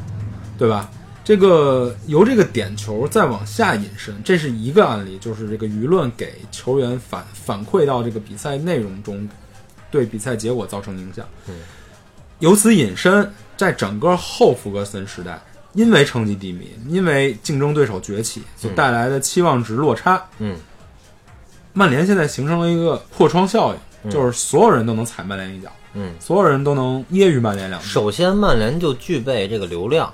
[0.59, 0.91] 对吧？
[1.25, 9.29] 这个由这个点球再往下引申，这是一个案例，就是这个舆论给球员反反馈到这个比赛内容中，
[9.91, 11.27] 对比赛结果造成影响。
[11.47, 11.55] 嗯
[12.41, 15.41] 由此引申，在整个后福格森时代，
[15.73, 20.57] 因为成绩低迷，因为竞争对手崛起所带来的期望值落差，嗯，
[21.73, 27.89] 曼联现在形成了一个破窗效应，嗯就是所有人都能踩曼联一脚，嗯，所有人都能揶揄曼联两句。
[27.89, 30.13] 首先曼联就具备这个流量，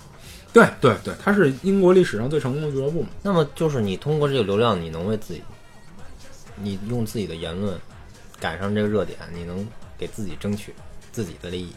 [0.53, 3.09] 对对对，它是英国历史上最成功的俱乐部嘛。
[3.23, 5.43] 那么就是你通过这个流量，你能为自己，
[6.57, 7.79] 你用自己的言论
[8.41, 9.67] 赶上这个热点，你能
[9.99, 10.75] 给自己争取
[11.13, 11.69] 自己的利益。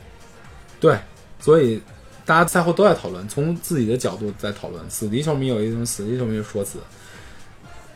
[0.79, 0.97] 对，
[1.39, 1.81] 所以
[2.25, 4.89] 大家赛后都在讨论，从自己的角度在讨论。
[4.89, 6.79] 死敌球迷有一种死敌球迷的说辞，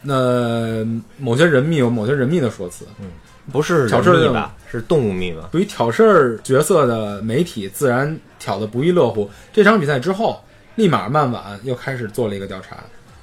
[0.02, 0.86] 那
[1.18, 2.86] 某些人密有某些人密的说辞。
[3.52, 4.56] 不是挑事吧？
[4.72, 5.50] 是动物密吧？
[5.52, 9.30] 对于挑事儿角色的媒体，自然挑的不亦乐乎。
[9.52, 10.40] 这场比赛之后，
[10.76, 12.78] 立马曼晚又开始做了一个调查，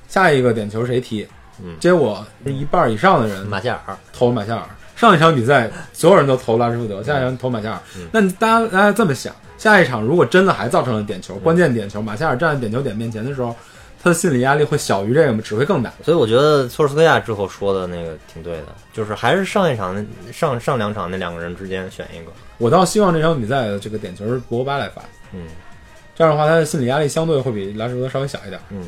[0.09, 1.27] 下一个点球谁踢？
[1.63, 4.69] 嗯结果一半以上的人马夏尔，投马夏尔。
[4.97, 7.81] 上一场比赛所有人都投拉什福德，下一场投马夏尔。
[8.11, 13.55] 那大家大家这么想，下一场如果真的还造成了点球，关键点球，马夏尔站在点球点面前的时候，
[14.03, 15.41] 他的心理压力会小于这个吗？
[15.45, 15.93] 只会更大。
[16.03, 22.33] 所以我觉得索尔斯克亚之后说的那个挺对的，就是还是上一场那上上两场那两个人之间选一个。
[22.59, 25.49] 我倒希望这场比赛的这个点球是博巴来罚，嗯
[26.15, 28.61] 这样的话他的心理压力相对会比拉什福德稍微小一点。
[28.71, 28.83] 嗯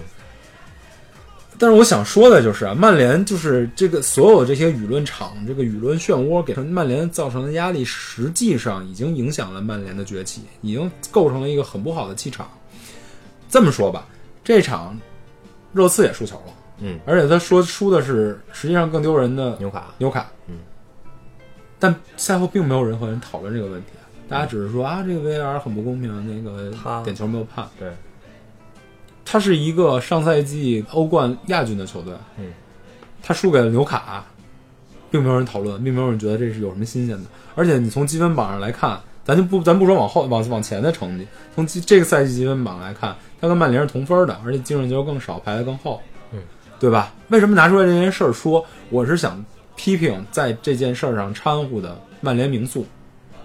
[1.61, 12.49] 但是我想说的就是啊，曼联就是这个所有这些舆论场，这个舆论漩涡给曼联造成的压力，实际上已经影响了曼联的崛起，已经构成了一个很不好的气场。
[13.51, 14.09] 这么说吧，
[14.43, 14.99] 这场
[15.75, 20.55] 热刺也输球了，嗯，而且他说输的是实际上更丢人的纽卡，纽卡，嗯，
[21.79, 23.89] 但赛后并没有任何人讨论这个问题，
[24.31, 26.73] 大家只是说啊，这个 VAR 很不公平，那个
[27.05, 27.69] 点球没有判。
[27.79, 27.91] 对，
[29.25, 32.53] 他是一个上赛季欧冠亚军的球队，嗯，
[33.23, 34.25] 他输给了纽卡，
[35.11, 37.25] 并没有人讨论，并没有人觉得这是有什么新鲜的。
[37.55, 46.01] 而且你从积分榜上来看，咱就不咱不说往后往往前的成绩，从积这个赛季积分榜来看，他跟曼联是同分的，而且净胜球更少，排得更后，
[46.33, 46.39] 嗯，
[46.79, 47.13] 对吧？
[47.29, 48.65] 为什么拿出来这件事儿说？
[48.89, 49.45] 我是想
[49.77, 52.87] 批评在这件事儿上掺和的曼联名宿，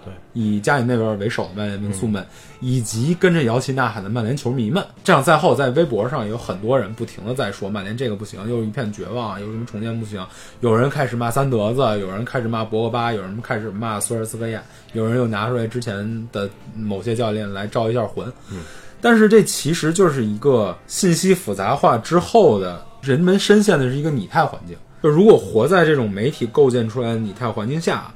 [0.06, 2.24] 对，以加里内维尔为首的曼联名宿们，
[2.60, 4.82] 以及跟着摇旗呐喊的曼联球迷们。
[5.02, 10.24] 这样赛后，在微博上有很多人不停的在说曼联这个不行，又一片绝望，有什么重建不行。
[10.60, 18.26] 有人开始骂三德子，有人开始骂博格巴，有人开始骂苏尔斯克亚，有人又拿出来之前的某些教练来招一下魂。
[18.52, 18.60] 嗯，
[19.00, 24.76] 但是这其实就是一个信息复杂化之后的人们深陷的是一个拟态环境。
[25.02, 28.12] 就如果活在这种媒体构建出来的拟态环境下，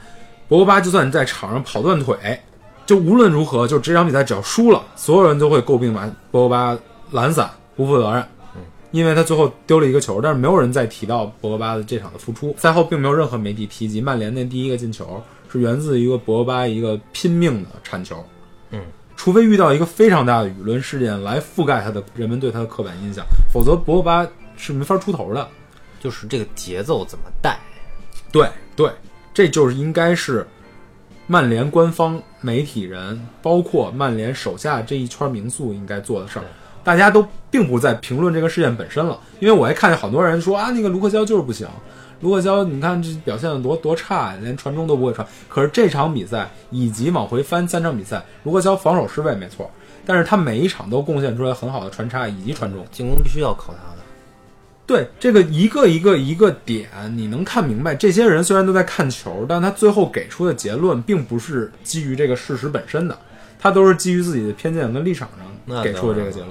[0.50, 2.38] 博格巴就算你在场上跑断腿，
[2.84, 6.76] 就无论如何，就这场比赛只要输了，所有人都会诟病完博格巴
[7.12, 8.22] 懒散、不负责任。
[8.90, 12.52] 因为他最后丢了一个球，但是没有人再提到博格巴的这场的付出。
[12.58, 18.16] 赛后并没有任何媒体提及曼联那第一个进球是源自一个博格巴一个拼命的铲球。
[18.72, 18.82] 嗯，
[19.14, 25.46] 除非遇到一个非常大的舆论事件来覆盖他的人们对他的刻板印象，否则博格巴是没法出头的。
[26.00, 27.60] 就是这个节奏怎么带？
[28.32, 28.90] 对对，
[29.32, 30.46] 这就是应该是
[31.26, 36.44] 曼联官方媒体人，包括曼联手下这一圈名宿应该做的事儿。
[36.82, 41.68] 大家都并不在评论这个事件本身了，因为我还看见好多人说啊，那个卢克肖就是不行，
[42.20, 45.26] 卢克肖你看这表现的多多差，连传中都不会传。
[45.46, 49.70] 可是这场比赛以及往回翻三场比赛，卢克肖防守失位没错，
[50.06, 52.82] 但是他每一场都贡献出来很好的传插以及传中。
[52.90, 53.89] 进攻必须要靠他的。
[54.90, 63.16] 对这个一个一个一个点，你能看明白，这些人虽然都在看球，但他最后给出的结论并不是基于这个事实本身的，
[63.56, 66.50] 他都是基于自己的偏见跟立场上给出的这个结论。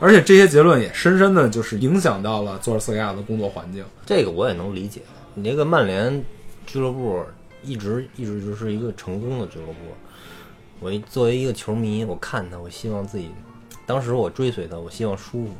[0.00, 3.84] 而且这些结论也深深的就是影响到了佐尔斯克亚的工作环境。
[4.06, 5.02] 这个我也能理解。
[5.34, 6.24] 你这个曼联
[6.64, 7.22] 俱乐部
[7.62, 9.74] 一直一直就是一个成功的俱乐部。
[10.80, 13.28] 我作为一个球迷，我看他，我希望自己，
[13.84, 15.50] 当时我追随他，我希望舒服。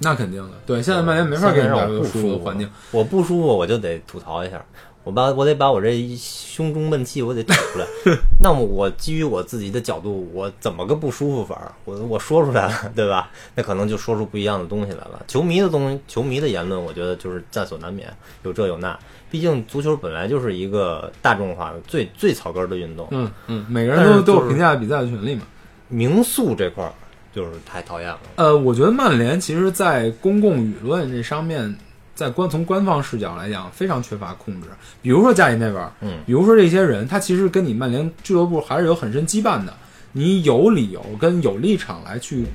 [0.00, 4.64] 那肯定的，对，现在曼联没法给你现在带来舒让我不舒服服的环境。，我不舒服我就得吐槽一下，
[5.02, 7.86] 我把我得把我这一胸中闷气我得吐出来。
[8.40, 11.72] 那么我基于我自己的角度，我怎么个不舒服法儿？
[11.84, 13.30] 我我说出来了，对吧？
[13.54, 15.24] 那可能就说出不一样的东西来了。
[15.26, 18.08] 球迷的东西，球迷的言论，我觉得就是在所难免，
[18.44, 18.96] 有这有那。
[19.30, 25.42] 毕竟足球本来就是一个大众化的最最草根儿的运动，嗯嗯，每个人都都有评价比赛的权利嘛。
[25.88, 26.92] 民宿这块儿
[27.34, 28.18] 就是太讨厌了。
[28.36, 31.74] 呃，我觉得曼联其实，在公共舆论这上面，
[32.14, 34.68] 在官从官方视角来讲，非常缺乏控制。
[35.02, 39.72] 比如说加里内维尔，嗯，比如说这些人，他其实跟你曼联俱乐部还是有很深羁绊的。
[40.12, 42.46] 你有理由跟有立场来去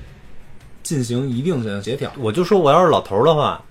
[0.81, 2.11] 进行一定的协调。
[2.17, 3.61] 我就说我要是老头儿的话，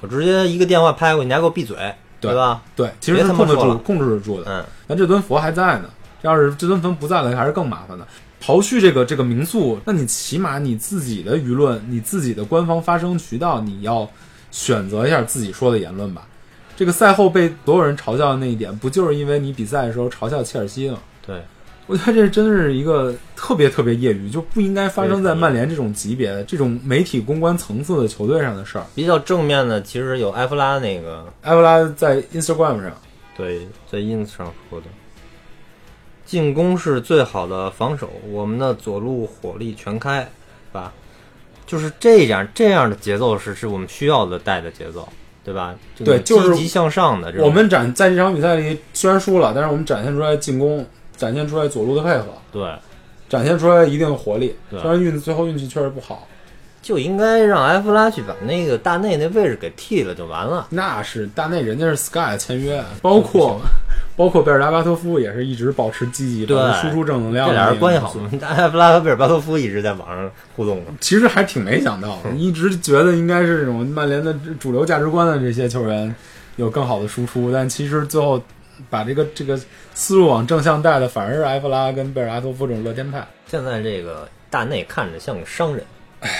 [0.00, 1.76] 我直接一个电话拍过去，你还给我闭嘴，
[2.20, 2.62] 对吧？
[2.76, 4.50] 对，其实别是控制住、控制得住的。
[4.50, 5.90] 嗯，咱这尊佛还在呢，
[6.22, 8.06] 要是这尊佛不在了，还是更麻烦的。
[8.42, 14.08] 刨去这个这个民宿，那你起码你自己的舆论、你自己的官方发声渠道，你要
[14.50, 16.26] 选择一下自己说的言论吧。
[16.74, 20.98] 这个赛后被所有人嘲笑的那一点，不就是因为你比赛的时候嘲笑切尔西吗？
[21.24, 21.40] 对，
[21.86, 28.84] 我觉得这真是一个特别特别业余，就不应该发生在曼联这种级别的、这种媒体公关层次的球队上的事儿。
[28.94, 32.92] 比较正面的其实有埃弗拉那个，埃弗拉在 Instagram 上，
[33.36, 34.86] 对，在 ins 上说的，
[36.32, 40.26] 进攻是最好的防守，我们的左路火力全开，
[40.72, 40.90] 对吧？
[41.66, 45.06] 就是这样这样的节奏是是我们需要的带的节奏，
[45.44, 45.74] 对吧？
[46.02, 47.30] 对就是积极向上的。
[47.36, 52.62] 我们展在这场比赛里虽然输了，但是我们展现出来进攻，展现出来左路的配合，对，
[53.28, 54.56] 展现出来一定的活力。
[54.70, 56.26] 虽然运最后运气确实不好，
[56.80, 60.66] 就应该让埃弗拉去把那个大内那位置给替了就完了。
[60.70, 63.60] 那是大内人家是 Sky 签约，包括
[64.22, 67.48] 包括贝尔达巴托夫也是一直保持积极，对保持输出正能量。
[67.48, 68.30] 这俩人关系好吗？？
[68.46, 70.80] 埃弗拉和贝尔巴托夫一直在网上互动。
[71.00, 76.14] 其实还挺没想到的， 一直觉得应该是这种曼联的主流价值观的这些球员
[76.54, 78.40] 有更好的输出，但其实最后
[78.88, 79.58] 把这个这个
[79.92, 83.26] 思路往正向带的，反而是埃弗拉跟贝尔达托夫这种乐天派。
[83.48, 85.84] 现在这个大内看着像个商人，
[86.20, 86.30] 唉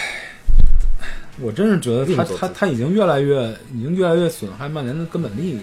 [1.41, 5.63] 我真是觉得他他他已经越来越已经越来越损害曼联的根本利益了。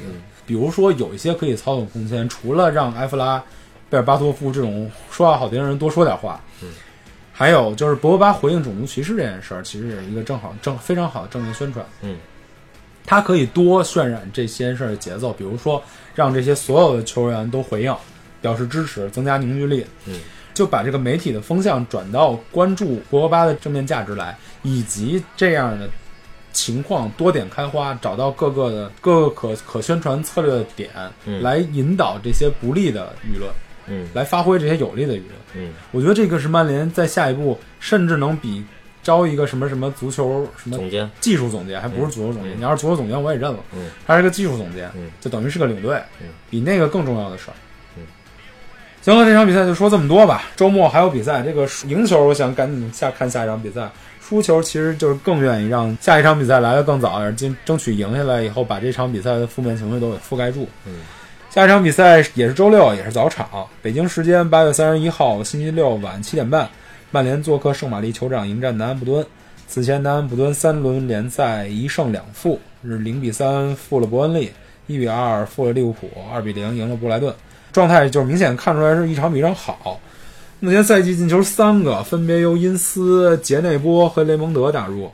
[0.49, 3.37] 比如说有一些可以操纵空间，除了让埃弗拉、
[3.87, 6.69] 贝尔巴托夫这种说话好听的人多说点话，嗯，
[7.31, 11.85] 还有就是博格巴回应种族歧视这件事儿，其实也是一个正好正非常好的正面宣传。
[12.01, 12.17] 嗯，
[13.05, 15.79] 他可以多渲染这些事儿的节奏，比如说
[16.15, 17.95] 让这些所有的球员都回应，
[18.41, 19.85] 表示支持，增加凝聚力。
[20.07, 20.19] 嗯，
[20.55, 25.87] 就把这个媒体的风向转到关注博格巴的正面价值来，以及这样的
[26.51, 30.89] 情况多点开花，找到各个的各个可可宣传策略的点，
[31.25, 33.49] 嗯来引导这些不利的舆论。
[33.91, 35.31] 嗯来发挥这些有利的舆论。
[35.55, 38.63] 嗯我觉得这个是曼联在下一步甚至能比
[39.01, 42.53] 招一个什么什么足球什么总监，技术总监，还不是足球总监。
[42.53, 43.59] 嗯你要是足球总监，我也认了。
[43.73, 47.53] 嗯他是个技术总监，嗯就等于是个领队，嗯比那个更重要的事儿。
[47.97, 48.03] 嗯，
[49.01, 50.43] 行了，这场比赛就说这么多吧。
[50.55, 53.89] 周末还有比赛，这个赢球，我想赶紧下看下一场比赛。
[54.29, 60.67] 输球其实就是更愿意让下一场比赛来的更早点，争争取赢下来以后，把这场比赛的负面情绪都给覆盖住。
[60.85, 60.93] 嗯
[61.49, 66.69] 下一场比赛也是周六，也是早场，北京时间八月三十一号星期六晚七点半，
[67.09, 69.25] 曼联做客圣玛丽球场迎战南安普敦。
[69.67, 74.51] 此前南安普敦三轮联赛一胜两负，是零比三负了伯恩利，
[74.85, 77.33] 一比二负了利物浦，二比零赢了布莱顿，
[77.71, 79.99] 状态就是明显看出来是一场比一场好。
[80.61, 85.09] 目前赛季进球三个，分别由因斯、杰内波和雷蒙德打入。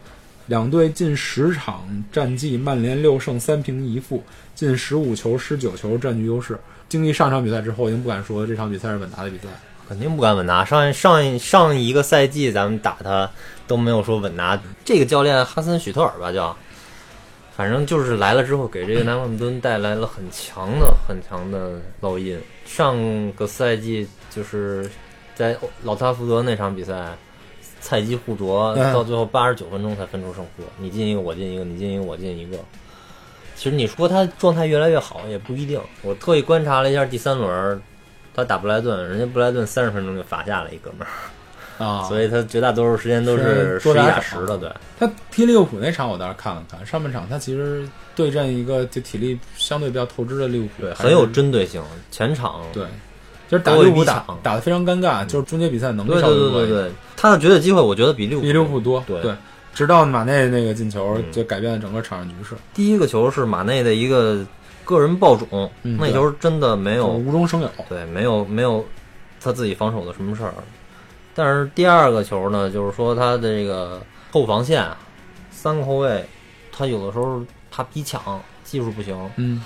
[0.48, 4.24] 两队近十场战绩，曼联六胜三平一负，
[4.56, 6.58] 进十五球失九球，占据优势。
[6.90, 9.44] 经历上场比赛之后，已经不敢说这场比赛是稳拿的比赛。
[9.88, 10.66] 肯定不敢稳拿。
[10.66, 13.30] 上上上一个赛季咱们打他
[13.68, 14.60] 都没有说稳拿。
[14.84, 16.58] 这个教练哈森许特尔吧叫，
[17.56, 22.36] 反正就是来了之后给这个南安普敦带来了很强的很强的烙印。
[22.66, 22.98] 上
[23.34, 24.90] 个赛季就是
[25.36, 27.16] 在老特拉福德那场比赛，
[27.80, 30.64] 菜鸡互啄，嗯到最后八十九分钟才分出胜负。
[30.78, 32.58] 你进一个我进一个，你进一个我进一个。
[33.56, 35.80] 其实你说他状态越来越好也不一定。
[36.02, 37.82] 我特意观察了一下第三轮，
[38.34, 41.12] 他打布莱顿，人家布莱顿三十分钟就罚下了一哥们儿。
[41.78, 51.84] 啊 所以他绝大多数时间都是十一打十的，对，他踢利物浦那场我倒是看了看，上半场他其实对阵一个就体力相对比较透支的利物浦，对，很有针对性。
[52.12, 52.86] 前场，对，
[53.48, 59.36] 就是打高位利物浦打打的非常尴尬，就是终结比赛能力对稍微多一点对对对对，他的绝对机会我觉得比利物浦比利物浦多，对对，
[59.74, 64.46] 直到马内那个进球嗯就改变了整个场上局势，第一个球是马内的一个
[64.84, 68.86] 个人爆种，嗯那球真的没有无中生有，对，没有没有
[69.42, 70.54] 他自己防守的什么事儿。
[71.36, 74.98] 但是第二个球呢，就是说他的这个后防线啊
[75.52, 76.26] 三个后卫，
[76.72, 79.62] 他有的时候他逼抢技术不行，嗯，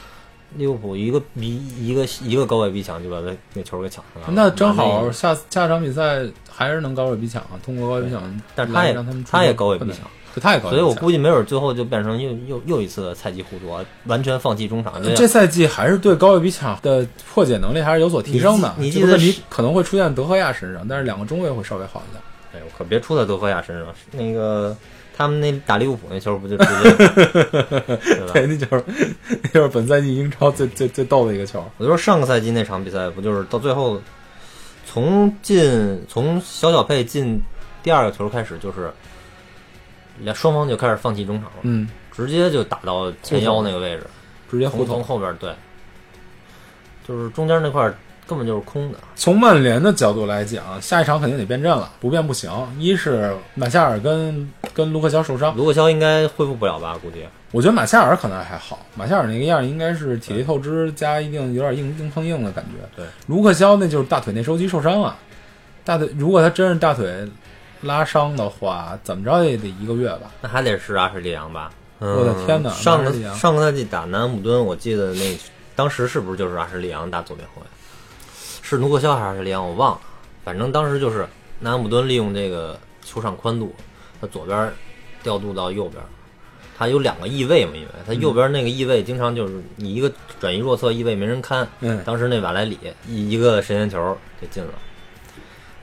[0.56, 4.34] 利物浦一个比一个一个高位逼抢就把那那球给抢下来了。
[4.34, 14.94] 那正好下下场比赛还是能高位逼抢啊，通过高位逼抢，但是他也让他们他也高位逼抢，对，他也高位，所以我估计没准最后就变成又又又一次的菜鸡互啄，完全放弃中场。
[15.16, 18.74] 这赛季还是对高位逼抢的破解能力还是有所提升的。
[18.78, 22.24] 你记这个问题可能会出现德赫亚身上，但是两个中卫会稍微好一点。
[22.54, 23.94] 哎呦，可别出在德赫亚身上。
[24.12, 24.76] 那个
[25.20, 28.32] 他们那打利物浦那球不就直接 对吧？
[28.32, 28.84] 对，那就是
[29.44, 31.62] 那就是本赛季英超最最最逗的一个球。
[31.78, 34.02] 我就说上个赛季那场比赛不就是到最后，
[34.86, 37.38] 从进从小小佩进
[37.84, 38.90] 第二个球开始，就是
[40.20, 44.08] 两双方就开始放弃中场了，嗯，直接就打到前腰那个位置，
[44.50, 45.04] 直接互从从。
[45.04, 45.54] 后边对，
[47.06, 47.94] 就是中间那块儿
[48.30, 49.00] 根本就是空的。
[49.16, 52.52] 从曼联的角度来讲，下一场肯定得变阵了，不变不行。
[52.78, 56.96] 一是马夏尔跟跟卢克肖受伤，卢克肖应该恢复不了吧？
[57.02, 62.88] 估计我觉得马夏尔可能还好，马夏尔那个样应该是体力透支加一定有点硬硬碰硬的感觉。
[62.96, 65.18] 对，卢克肖那就是大腿内收肌受伤啊，
[65.84, 67.28] 大腿如果他真是大腿
[67.82, 70.30] 拉伤的话，怎么着也得一个月吧。
[70.42, 71.72] 那还得是阿什利杨吧？
[71.98, 75.38] 我的天哪嗯上个上个赛季打南安普敦，我记得那
[75.76, 77.68] 当时是不是就是阿什利杨打左边后卫？
[78.70, 79.68] 是卢克肖还是里昂？
[79.68, 80.02] 我忘了。
[80.44, 81.28] 反正当时就是
[81.60, 83.74] 南安普敦利用这个球场宽度，
[84.22, 84.72] 他左边
[85.24, 86.00] 调度到右边，
[86.78, 94.74] 他有两个翼位嘛，因为他右边那个翼位经常就是你一个转移弱侧翼位没人看，嗯，当时那瓦莱里一一个神仙球就进了，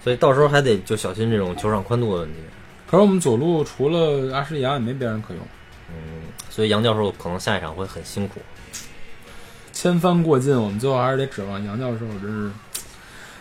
[0.04, 2.38] 所以到时候还得就小心这种球场宽度的问题。
[2.88, 5.42] 可是我们左路除了阿什利杨也没别人可用，
[5.90, 8.40] 嗯，所以杨教授可能下一场会很辛苦。
[9.72, 12.50] 千帆过尽，我们最后还是得指望杨教授，真是。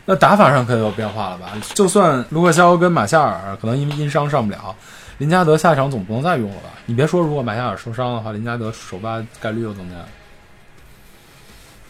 [0.05, 1.51] 那打法上可有变化了吧？
[1.73, 4.75] 就算卢克肖跟马夏尔可能因因伤上不了，
[5.17, 6.69] 林加德下场总不能再用了吧？
[6.85, 10.05] 你别说，如果马夏尔受伤的话，林加德首发概率又增加了。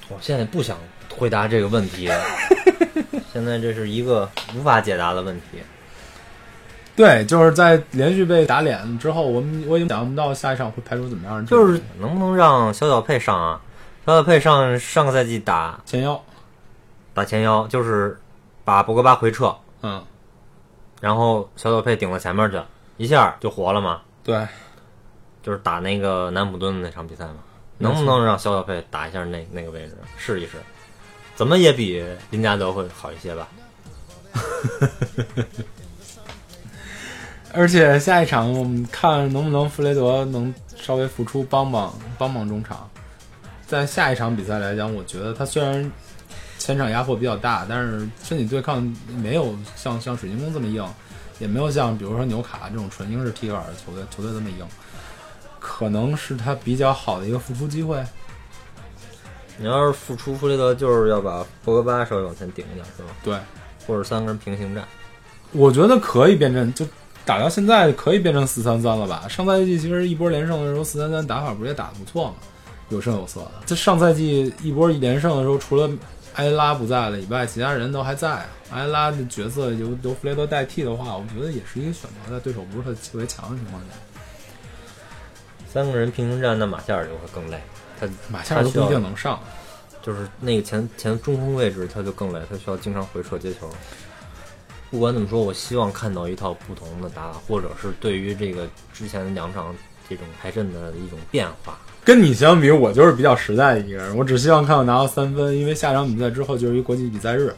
[0.08, 0.78] 我现在不想
[1.18, 2.10] 回答这个问题，
[3.34, 5.60] 现在这是一个无法解答的问题。
[6.96, 13.60] 对，就是在连续被打脸之后，我们我已经想不到下一场会排出怎么样就是能不能让小小佩上啊？
[14.06, 16.24] 小小佩上上个赛季打前腰，
[17.16, 18.20] 打前腰，就是
[18.64, 20.04] 把博格巴回撤，嗯，
[21.02, 22.62] 然后小小佩顶到前面去，
[22.98, 24.02] 一下就活了嘛。
[24.24, 24.48] 对，
[25.42, 27.36] 就是打那个南普顿的那场比赛嘛，
[27.78, 30.58] 能不能让小小佩打一下那那个位置试一试？
[31.36, 33.48] 怎么也比林加德会好一些吧？
[37.54, 42.90] 而且下一场我们看能不能弗雷德能稍微复出帮帮帮帮中场。
[43.66, 45.92] 在下一场比赛来讲，我觉得他虽然
[46.66, 48.82] 前场压迫比较大，但是身体对抗
[49.22, 50.84] 没有像像水晶宫这么硬，
[51.38, 54.66] 也没有像比如说纽卡这种纯英式踢法的球队球队这么硬，
[55.60, 58.04] 可能是他比较好的一个复出机会。
[59.60, 63.10] 你要是复出弗雷德，就是要把博格巴稍微往前顶一点，是吧？
[63.24, 63.38] 对，
[63.86, 64.84] 或者三个人平行战。
[65.52, 66.84] 我觉得可以变成就
[67.24, 69.28] 打到现在可以变成四三三了吧？
[69.30, 72.34] 上赛季其实一波连胜的时候，四三三打法不是也打得不错吗？
[72.90, 73.52] 有声有色的。
[73.66, 75.90] 这上赛季一波一连胜的时候，除了
[76.36, 78.46] 埃拉不在了以外，其他人都还在。
[78.72, 83.88] 埃拉的角色由由弗雷德代替的话，我觉得也是一个选择，在对手不是特特别强的情况下，
[85.72, 87.62] 三个人平行战，那马夏尔就会更累。
[88.00, 89.40] 他马夏尔都不一定能上。
[90.02, 93.68] 就是那个前前中锋位置，他就更累，他需要经常回撤接球。
[94.92, 99.76] 不管怎么说，我希望看到一套不同的打法，或者是对于这个之前两场
[100.08, 101.80] 这种排阵的一种变化。
[102.06, 107.54] 跟你相比，我就是比较实在的一个人，我只希望看到拿到三分，因为下场比赛之后就是一国际比赛日。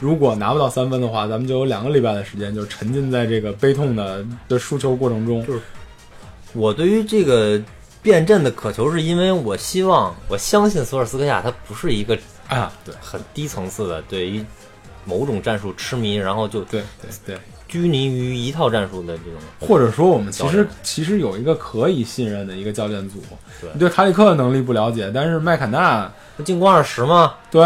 [0.00, 5.46] 如果拿不到三分的话，咱们就有两个礼拜的时间，就沉浸在这个悲痛的的输球过程中。
[5.46, 5.60] 就是
[6.52, 7.62] 我对于这个
[8.02, 12.18] 变阵的渴求，是因为我希望，我相信索尔斯克亚他不是一个
[12.48, 14.44] 啊，对很低层次的对于
[15.04, 17.38] 某种战术痴迷，然后就对对对，
[17.74, 19.34] 拘泥于一套战术的这种。
[19.58, 23.20] 或者说我们其实其实有一个可以信任的一个教练组。
[23.60, 27.34] 对你对卡里克的能力不了解，但是麦坎纳那进攻二十吗？
[27.50, 27.64] 对，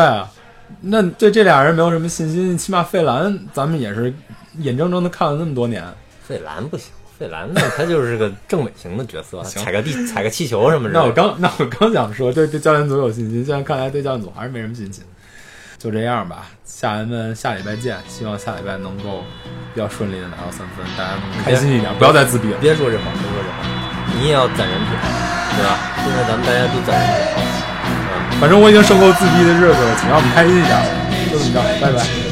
[0.81, 4.15] 那对这俩人没有什么信心，起码费兰咱们也是
[4.61, 5.85] 眼睁睁的看了那么多年。
[6.27, 6.87] 费兰不行，
[7.19, 10.95] 费兰那 他就是个政委型的角色，踩个地、踩个气球什么的。
[10.95, 15.05] 那我刚那我刚想说对对教练组有信心，现在看来对教练组还是没什么信心。
[15.79, 19.23] 就这样吧，下人们下礼拜见，希望下礼拜能够
[19.73, 22.59] 比较顺利的拿到三分，大家能开心一点，不要再自闭了。
[22.61, 23.57] 别说这话，别说这话，
[24.19, 24.89] 你也要攒人品，
[25.55, 25.79] 对吧？
[26.03, 30.75] 现在咱们大家都攒人品，反正我已经受够自闭的日子了，请让我们开心一点。
[31.31, 32.28] 就这么着，拜拜。